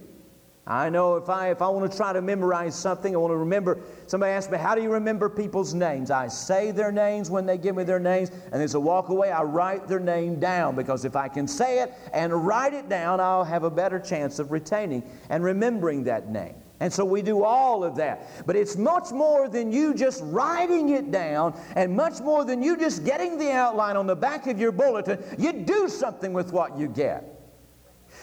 [0.66, 3.36] I know if I, if I want to try to memorize something, I want to
[3.36, 6.08] remember, somebody asked me, How do you remember people's names?
[6.12, 9.32] I say their names when they give me their names, and as I walk away,
[9.32, 13.18] I write their name down because if I can say it and write it down,
[13.18, 16.54] I'll have a better chance of retaining and remembering that name.
[16.78, 18.44] And so we do all of that.
[18.46, 22.76] But it's much more than you just writing it down and much more than you
[22.76, 25.22] just getting the outline on the back of your bulletin.
[25.38, 27.31] You do something with what you get.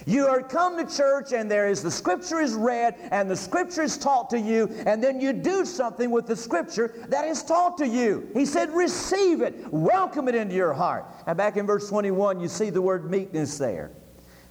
[0.05, 3.83] You are come to church and there is the scripture is read and the scripture
[3.83, 7.77] is taught to you and then you do something with the scripture that is taught
[7.79, 8.29] to you.
[8.33, 11.05] He said receive it, welcome it into your heart.
[11.27, 13.91] And back in verse 21 you see the word meekness there.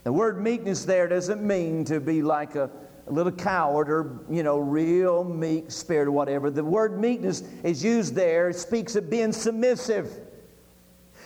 [0.04, 2.70] The word meekness there doesn't mean to be like a,
[3.06, 6.50] a little coward or, you know, real meek spirit or whatever.
[6.50, 8.50] The word meekness is used there.
[8.50, 10.10] It speaks of being submissive.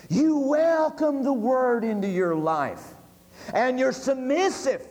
[0.09, 2.95] You welcome the word into your life
[3.55, 4.87] and you're submissive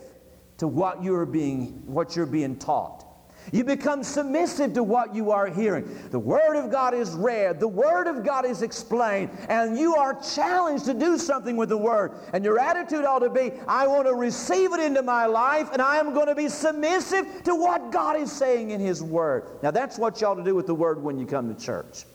[0.58, 3.06] to what you're being, what you're being taught.
[3.52, 6.10] You become submissive to what you are hearing.
[6.12, 10.14] The Word of God is read, the Word of God is explained, and you are
[10.22, 12.14] challenged to do something with the Word.
[12.34, 15.82] And your attitude ought to be I want to receive it into my life, and
[15.82, 19.46] I am going to be submissive to what God is saying in His Word.
[19.64, 22.06] Now, that's what you ought to do with the Word when you come to church.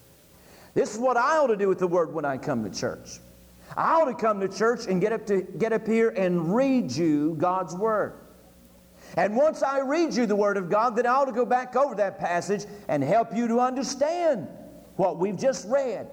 [0.74, 3.18] This is what I ought to do with the Word when I come to church.
[3.76, 6.92] I ought to come to church and get up, to, get up here and read
[6.92, 8.20] you God's Word.
[9.16, 11.76] And once I read you the Word of God, then I ought to go back
[11.76, 14.48] over that passage and help you to understand
[14.96, 16.08] what we've just read.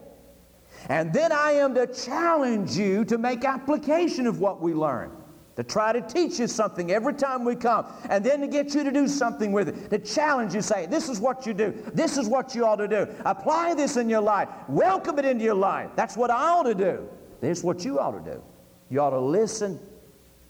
[0.90, 5.12] And then I am to challenge you to make application of what we learn.
[5.56, 8.84] to try to teach you something every time we come, and then to get you
[8.84, 12.18] to do something with it, to challenge you, say, This is what you do, this
[12.18, 13.08] is what you ought to do.
[13.26, 15.92] Apply this in your life, welcome it into your life.
[15.96, 17.08] That's what I ought to do.
[17.44, 18.42] This is what you ought to do.
[18.90, 19.78] You ought to listen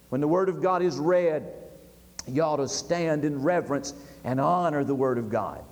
[0.09, 1.51] when the Word of God is read.
[2.27, 5.63] You ought to stand in reverence and honor the Word of God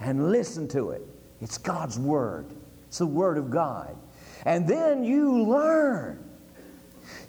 [0.00, 1.00] and listen to it.
[1.40, 2.44] It's God's Word,
[2.88, 3.96] it's the Word of God.
[4.44, 6.22] And then you learn.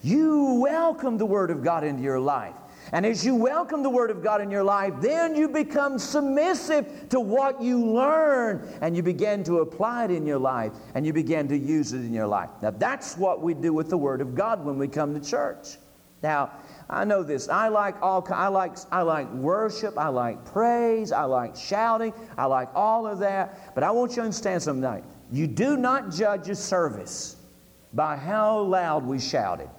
[0.04, 2.54] You welcome the Word of God into your life.
[2.92, 7.10] And as you welcome the Word of God in your life, then you become submissive
[7.10, 11.14] to what you learn and you begin to apply it in your life and you
[11.14, 12.50] begin to use it in your life.
[12.62, 15.78] Now, that's what we do with the Word of God when we come to church.
[16.24, 16.52] Now,
[16.90, 17.50] I know this.
[17.50, 22.46] I like all I like I like worship, I like praise, I like shouting, I
[22.46, 23.76] like all of that.
[23.76, 25.04] But I want you to understand something.
[25.32, 27.36] You do not judge a service
[27.94, 29.70] by how loud we shouted.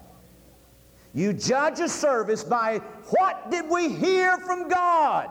[1.18, 5.28] You judge a service by what did we hear from God?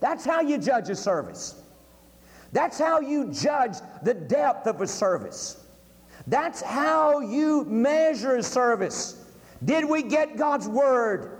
[0.00, 1.62] That's how you judge a service.
[2.52, 5.64] That's how you judge the depth of a service.
[6.26, 9.24] That's how you measure a service.
[9.64, 11.38] Did we get God's Word?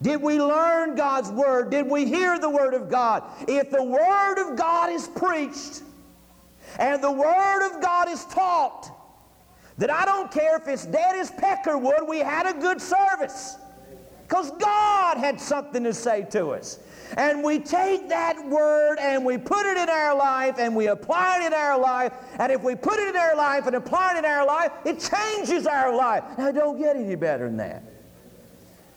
[0.00, 1.70] Did we learn God's Word?
[1.70, 3.24] Did we hear the Word of God?
[3.48, 5.82] If the Word of God is preached
[6.78, 8.99] and the Word of God is taught,
[9.80, 13.56] that I don't care if it's dead as peckerwood, we had a good service.
[14.28, 16.78] Because God had something to say to us.
[17.16, 21.38] And we take that word and we put it in our life and we apply
[21.38, 22.12] it in our life.
[22.38, 25.00] And if we put it in our life and apply it in our life, it
[25.00, 26.24] changes our life.
[26.36, 27.82] Now, don't get any better than that.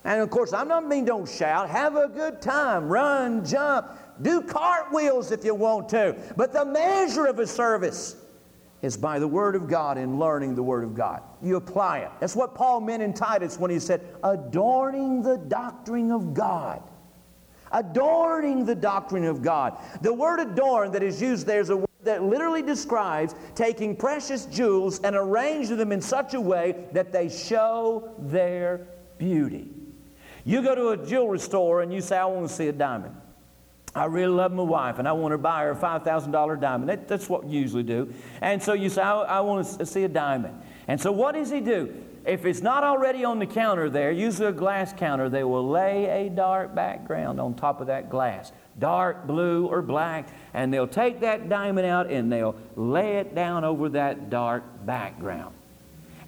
[0.04, 1.70] And of course, I'm not mean don't shout.
[1.70, 2.90] Have a good time.
[2.90, 3.88] Run, jump,
[4.22, 6.16] do cartwheels if you want to.
[6.36, 8.18] But the measure of a service
[8.84, 11.24] is by the Word of God and learning the Word of God.
[11.42, 12.12] You apply it.
[12.20, 16.84] That's what Paul meant in Titus when he said, adorning the doctrine of God.
[17.72, 19.80] Adorning the doctrine of God.
[20.02, 24.46] The word adorn that is used there is a word that literally describes taking precious
[24.46, 28.86] jewels and arranging them in such a way that they show their
[29.18, 29.72] beauty.
[30.44, 33.16] You go to a jewelry store and you say, I want to see a diamond.
[33.96, 36.89] I really love my wife and I want to buy her a $5,000 diamond.
[36.89, 38.12] That, that's what we usually do.
[38.41, 40.60] And so you say, I, I want to see a diamond.
[40.88, 41.94] And so what does he do?
[42.26, 46.26] If it's not already on the counter there, usually a glass counter, they will lay
[46.26, 51.20] a dark background on top of that glass, dark blue or black, and they'll take
[51.20, 55.54] that diamond out and they'll lay it down over that dark background.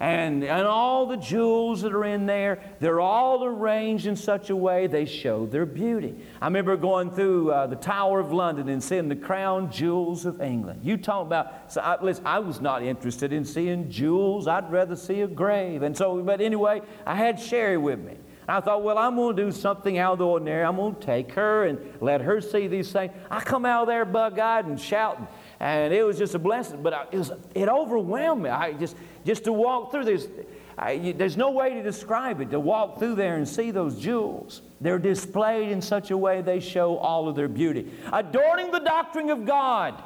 [0.00, 4.56] And, and all the jewels that are in there, they're all arranged in such a
[4.56, 6.14] way they show their beauty.
[6.40, 10.40] I remember going through uh, the Tower of London and seeing the crown jewels of
[10.40, 10.80] England.
[10.82, 14.46] You talk about, so I, listen, I was not interested in seeing jewels.
[14.46, 15.82] I'd rather see a grave.
[15.82, 18.16] And so, but anyway, I had Sherry with me.
[18.48, 20.64] I thought, well, I'm going to do something out of the ordinary.
[20.64, 23.12] I'm going to take her and let her see these things.
[23.28, 25.26] I come out of there bug eyed and shouting.
[25.58, 28.50] And it was just a blessing, but I, it, was, it overwhelmed me.
[28.50, 30.28] I just, just to walk through this,
[30.76, 32.50] I, there's no way to describe it.
[32.50, 36.60] To walk through there and see those jewels, they're displayed in such a way they
[36.60, 37.90] show all of their beauty.
[38.12, 40.02] Adorning the doctrine of God.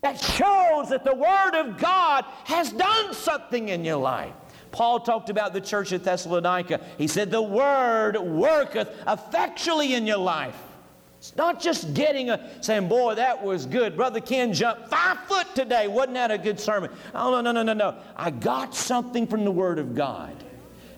[0.00, 4.34] That shows that the Word of God has done something in your life.
[4.70, 6.80] Paul talked about the church at Thessalonica.
[6.98, 10.56] He said, The Word worketh effectually in your life.
[11.36, 13.96] Not just getting a saying, boy, that was good.
[13.96, 15.88] Brother Ken jumped five foot today.
[15.88, 16.90] Wasn't that a good sermon?
[17.14, 17.96] Oh, no, no, no, no, no.
[18.16, 20.44] I got something from the Word of God.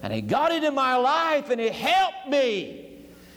[0.03, 2.83] And He got it in my life and it helped me.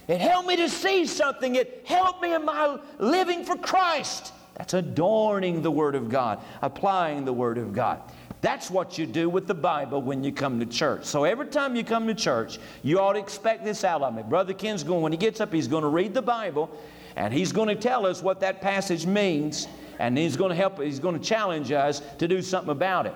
[0.07, 1.55] It helped me to see something.
[1.55, 4.33] It helped me in my living for Christ.
[4.55, 8.01] That's adorning the Word of God, applying the Word of God.
[8.41, 11.03] That's what you do with the Bible when you come to church.
[11.05, 14.23] So every time you come to church, you ought to expect this out of me.
[14.23, 16.69] Brother Ken's going, when he gets up, he's going to read the Bible
[17.17, 19.67] and he's going to tell us what that passage means
[19.99, 23.15] and he's going to help, he's going to challenge us to do something about it.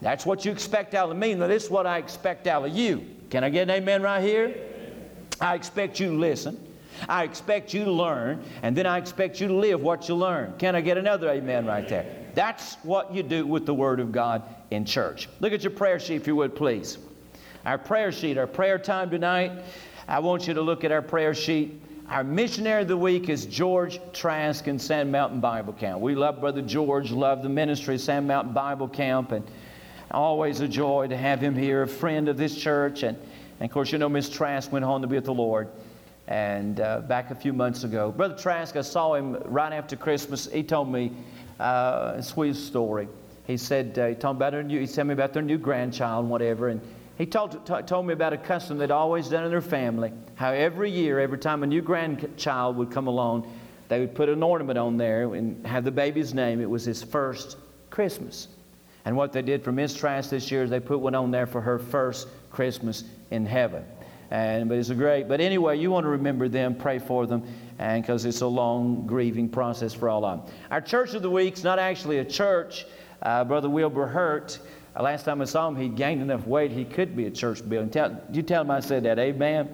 [0.00, 1.34] That's what you expect out of me.
[1.34, 3.06] Now, this is what I expect out of you.
[3.30, 4.54] Can I get an amen right here?
[5.40, 6.64] I expect you to listen.
[7.08, 10.54] I expect you to learn, and then I expect you to live what you learn.
[10.58, 12.27] Can I get another amen right there?
[12.38, 15.28] That's what you do with the Word of God in church.
[15.40, 16.98] Look at your prayer sheet, if you would, please.
[17.66, 19.50] Our prayer sheet, our prayer time tonight.
[20.06, 21.82] I want you to look at our prayer sheet.
[22.08, 26.00] Our missionary of the week is George Trask in Sand Mountain Bible Camp.
[26.00, 29.44] We love Brother George, love the ministry of Sand Mountain Bible Camp, and
[30.12, 33.02] always a joy to have him here, a friend of this church.
[33.02, 33.18] And,
[33.58, 35.70] and of course, you know, Miss Trask went home to be with the Lord
[36.28, 38.12] and uh, back a few months ago.
[38.12, 40.46] Brother Trask, I saw him right after Christmas.
[40.52, 41.10] He told me
[41.58, 43.08] uh, sweet story.
[43.46, 45.58] He said, uh, he told, me about their new, he told me about their new
[45.58, 46.80] grandchild and whatever, and
[47.16, 50.12] he told, t- told me about a custom they'd always done in their family.
[50.36, 53.52] How every year, every time a new grandchild would come along,
[53.88, 56.60] they would put an ornament on there and have the baby's name.
[56.60, 57.56] It was his first
[57.90, 58.48] Christmas.
[59.04, 61.46] And what they did for Miss Trask this year is they put one on there
[61.46, 63.84] for her first Christmas in heaven.
[64.30, 65.28] And but it's a great.
[65.28, 67.42] But anyway, you want to remember them, pray for them,
[67.78, 70.54] and because it's a long grieving process for all of them.
[70.70, 72.86] Our church of the week's not actually a church.
[73.22, 74.58] Uh, Brother Wilbur Hurt.
[74.94, 77.66] Uh, last time I saw him, he gained enough weight he could be a church
[77.68, 77.90] building.
[77.90, 79.68] Tell, you tell him I said that, Amen.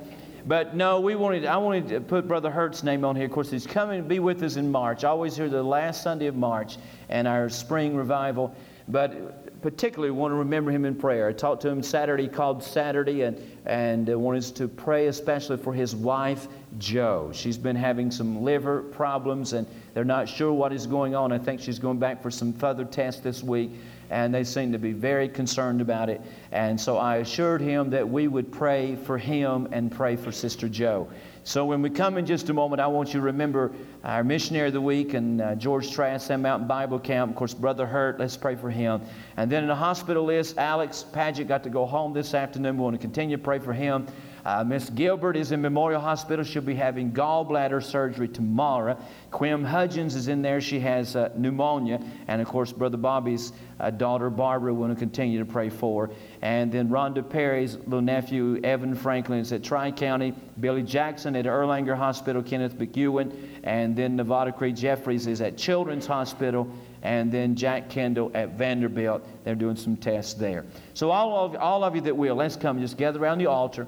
[0.47, 1.47] But no, we wanted.
[1.47, 3.25] I wanted to put Brother Hurt's name on here.
[3.25, 5.03] Of course, he's coming to be with us in March.
[5.03, 6.77] Always here the last Sunday of March
[7.09, 8.55] and our spring revival.
[8.87, 11.27] But particularly want to remember him in prayer.
[11.27, 15.73] I talked to him Saturday, called Saturday, and, and uh, wanted to pray especially for
[15.73, 17.31] his wife, Joe.
[17.33, 21.33] She's been having some liver problems, and they're not sure what is going on.
[21.33, 23.71] I think she's going back for some further tests this week,
[24.11, 26.21] and they seem to be very concerned about it.
[26.53, 30.69] And so I assured him that we would pray for him and pray for Sister
[30.69, 31.09] Joe.
[31.47, 33.71] So when we come in just a moment, I want you to remember
[34.03, 37.31] our missionary of the week and uh, George Trask, Sand Mountain Bible Camp.
[37.31, 39.03] Of course, Brother Hurt, let's pray for him.
[39.37, 42.79] And then in the hospital list, Alex Paget got to go home this afternoon.
[42.79, 44.07] We want to continue to pray for him.
[44.45, 46.45] Uh, Miss Gilbert is in Memorial Hospital.
[46.45, 48.99] She'll be having gallbladder surgery tomorrow.
[49.33, 50.61] Quim Hudgens is in there.
[50.61, 51.99] She has uh, pneumonia.
[52.29, 56.11] And of course, Brother Bobby's uh, daughter Barbara, we want to continue to pray for.
[56.43, 60.35] And then Rhonda Perry's little nephew, Evan Franklin, is at Tri County.
[60.61, 63.35] Billy Jackson at Erlanger Hospital, Kenneth McEwen.
[63.65, 66.69] And then Nevada Creek Jeffries is at Children's Hospital
[67.03, 69.27] and then Jack Kendall at Vanderbilt.
[69.45, 70.65] They're doing some tests there.
[70.95, 73.87] So, all of, all of you that will, let's come just gather around the altar.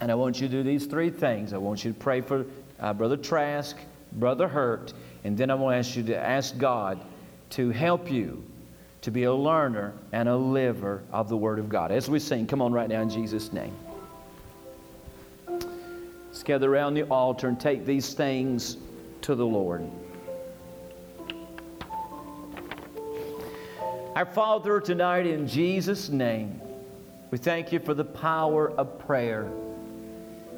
[0.00, 1.52] And I want you to do these three things.
[1.52, 2.46] I want you to pray for
[2.80, 3.76] uh, Brother Trask,
[4.12, 4.94] Brother Hurt,
[5.24, 7.00] and then I want to ask you to ask God
[7.50, 8.42] to help you
[9.02, 11.90] to be a learner and a liver of the Word of God.
[11.90, 13.74] As we sing, come on right now in Jesus' name.
[15.48, 18.76] Let's gather around the altar and take these things
[19.22, 19.88] to the Lord.
[24.16, 26.60] Our Father, tonight in Jesus' name,
[27.30, 29.50] we thank you for the power of prayer.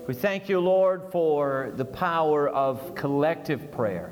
[0.04, 4.08] We thank you, Lord, for the power of collective prayer,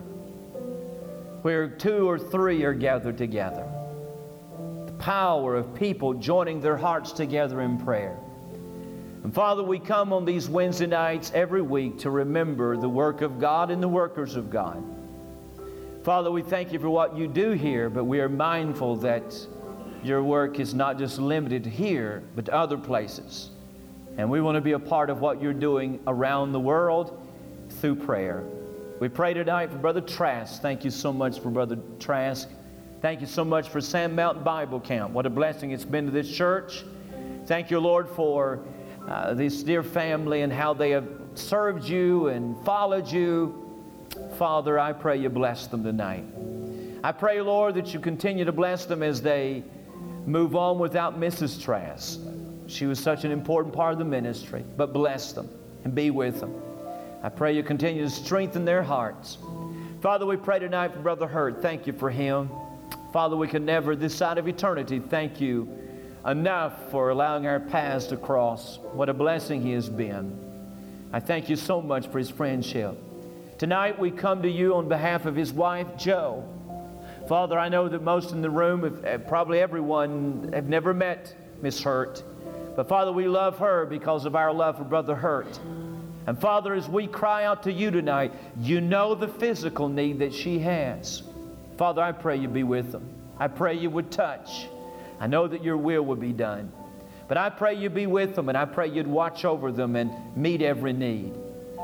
[1.43, 3.67] where two or three are gathered together.
[4.87, 8.17] The power of people joining their hearts together in prayer.
[9.25, 13.41] And Father, we come on these Wednesday nights every week to remember the work of
[13.41, 14.81] God and the workers of God.
[16.05, 19.37] Father, we thank you for what you do here, but we are mindful that
[20.05, 23.50] your work is not just limited here, but to other places.
[24.21, 27.27] And we want to be a part of what you're doing around the world
[27.81, 28.45] through prayer.
[29.01, 30.61] We pray tonight for Brother Trask.
[30.61, 32.47] Thank you so much for Brother Trask.
[33.01, 35.13] Thank you so much for Sand Mountain Bible Camp.
[35.13, 36.85] What a blessing it's been to this church.
[37.47, 38.63] Thank you, Lord, for
[39.09, 43.75] uh, this dear family and how they have served you and followed you.
[44.37, 46.27] Father, I pray you bless them tonight.
[47.03, 49.65] I pray, Lord, that you continue to bless them as they
[50.27, 51.59] move on without Mrs.
[51.59, 52.21] Trask.
[52.71, 55.49] She was such an important part of the ministry, but bless them
[55.83, 56.55] and be with them.
[57.23, 59.39] I pray you continue to strengthen their hearts.
[60.01, 61.61] Father, we pray tonight for Brother Hurt.
[61.61, 62.49] Thank you for him.
[63.13, 65.69] Father, we can never, this side of eternity, thank you
[66.25, 68.79] enough for allowing our paths to cross.
[68.93, 70.39] What a blessing he has been.
[71.13, 72.97] I thank you so much for his friendship.
[73.59, 76.49] Tonight we come to you on behalf of his wife, Joe.
[77.29, 81.35] Father, I know that most in the room, if, eh, probably everyone, have never met
[81.61, 82.23] Miss Hurt.
[82.77, 85.59] But Father, we love her because of our love for Brother Hurt.
[86.27, 90.33] And Father, as we cry out to you tonight, you know the physical need that
[90.33, 91.23] she has.
[91.77, 93.09] Father, I pray you be with them.
[93.39, 94.67] I pray you would touch.
[95.19, 96.73] I know that your will would be done.
[97.27, 100.11] But I pray you be with them and I pray you'd watch over them and
[100.37, 101.33] meet every need.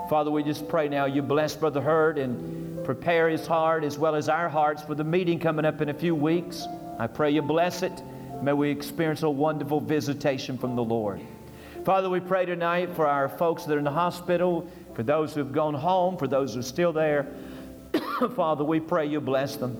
[0.09, 4.15] Father, we just pray now you bless Brother Hurt and prepare his heart as well
[4.15, 6.67] as our hearts for the meeting coming up in a few weeks.
[6.99, 7.93] I pray you bless it.
[8.43, 11.21] May we experience a wonderful visitation from the Lord.
[11.85, 15.41] Father, we pray tonight for our folks that are in the hospital, for those who
[15.41, 17.27] have gone home, for those who are still there.
[18.35, 19.79] Father, we pray you bless them.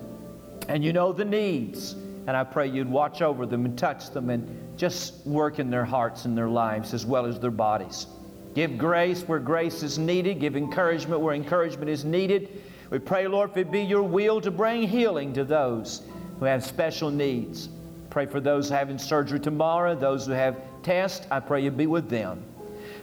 [0.67, 1.93] And you know the needs.
[2.27, 5.85] And I pray you'd watch over them and touch them and just work in their
[5.85, 8.07] hearts and their lives as well as their bodies.
[8.53, 10.39] Give grace where grace is needed.
[10.39, 12.61] Give encouragement where encouragement is needed.
[12.89, 16.01] We pray, Lord, if it be your will to bring healing to those
[16.39, 17.69] who have special needs.
[18.17, 21.27] Pray for those having surgery tomorrow, those who have tests.
[21.29, 22.43] I pray you be with them.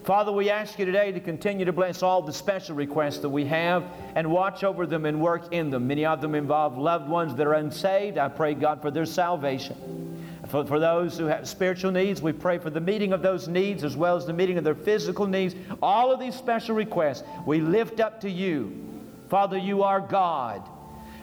[0.02, 3.44] Father, we ask you today to continue to bless all the special requests that we
[3.44, 3.84] have
[4.16, 5.86] and watch over them and work in them.
[5.86, 8.18] Many of them involve loved ones that are unsaved.
[8.18, 10.20] I pray, God, for their salvation.
[10.48, 13.84] for, for those who have spiritual needs, we pray for the meeting of those needs
[13.84, 15.54] as well as the meeting of their physical needs.
[15.80, 18.84] All of these special requests we lift up to you.
[19.28, 20.68] Father, you are God.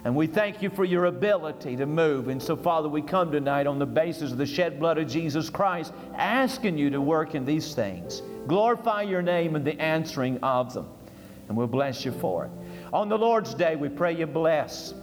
[0.03, 2.27] And we thank you for your ability to move.
[2.27, 5.49] And so, Father, we come tonight on the basis of the shed blood of Jesus
[5.49, 8.23] Christ, asking you to work in these things.
[8.47, 10.87] Glorify your name in the answering of them.
[11.47, 12.51] And we'll bless you for it.
[12.91, 14.95] On the Lord's Day, we pray you bless.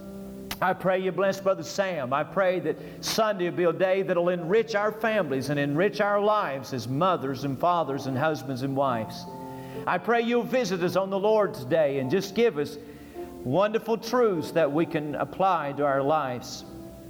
[0.61, 2.11] I pray you bless Brother Sam.
[2.11, 6.19] I pray that Sunday will be a day that'll enrich our families and enrich our
[6.19, 9.25] lives as mothers and fathers and husbands and wives.
[9.87, 12.77] I pray you'll visit us on the Lord's Day and just give us
[13.43, 16.65] wonderful truths that we can apply to our lives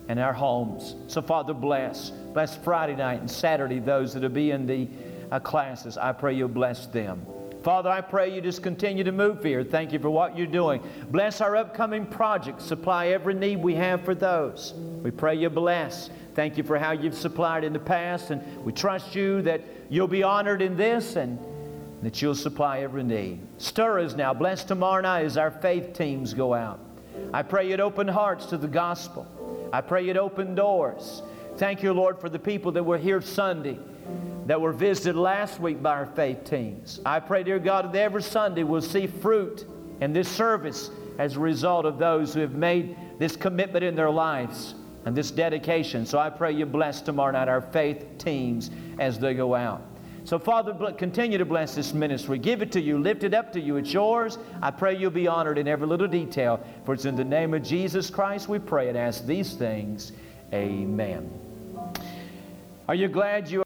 [0.08, 0.96] and our homes.
[1.08, 2.10] So, Father, bless.
[2.10, 4.88] Bless Friday night and Saturday those that will be in the
[5.32, 5.98] uh, classes.
[5.98, 7.26] I pray you'll bless them.
[7.64, 9.64] Father, I pray you just continue to move here.
[9.64, 10.82] Thank you for what you're doing.
[11.12, 12.64] Bless our upcoming projects.
[12.64, 14.74] Supply every need we have for those.
[15.04, 16.10] We pray you bless.
[16.36, 20.08] Thank you for how you've supplied in the past, and we trust you that you'll
[20.08, 21.38] be honored in this and
[22.02, 23.40] that you'll supply every need.
[23.58, 24.34] Stir us now.
[24.34, 26.80] Bless tomorrow night as our faith teams go out.
[27.34, 29.28] I pray you'd open hearts to the gospel.
[29.74, 31.22] I pray you'd open doors.
[31.58, 33.78] Thank you, Lord, for the people that were here Sunday,
[34.46, 37.02] that were visited last week by our faith teams.
[37.06, 39.66] I pray, dear God, that every Sunday we'll see fruit
[40.00, 44.10] in this service as a result of those who have made this commitment in their
[44.10, 44.74] lives
[45.06, 46.06] and this dedication.
[46.06, 49.82] So I pray you bless tomorrow night our faith teams as they go out.
[50.24, 52.38] So, Father, continue to bless this ministry.
[52.38, 53.78] Give it to you, lift it up to you.
[53.78, 54.38] It's yours.
[54.62, 56.64] I pray you'll be honored in every little detail.
[56.86, 60.12] For it's in the name of Jesus Christ we pray and ask these things.
[60.54, 61.30] Amen.
[62.88, 63.64] Are you glad you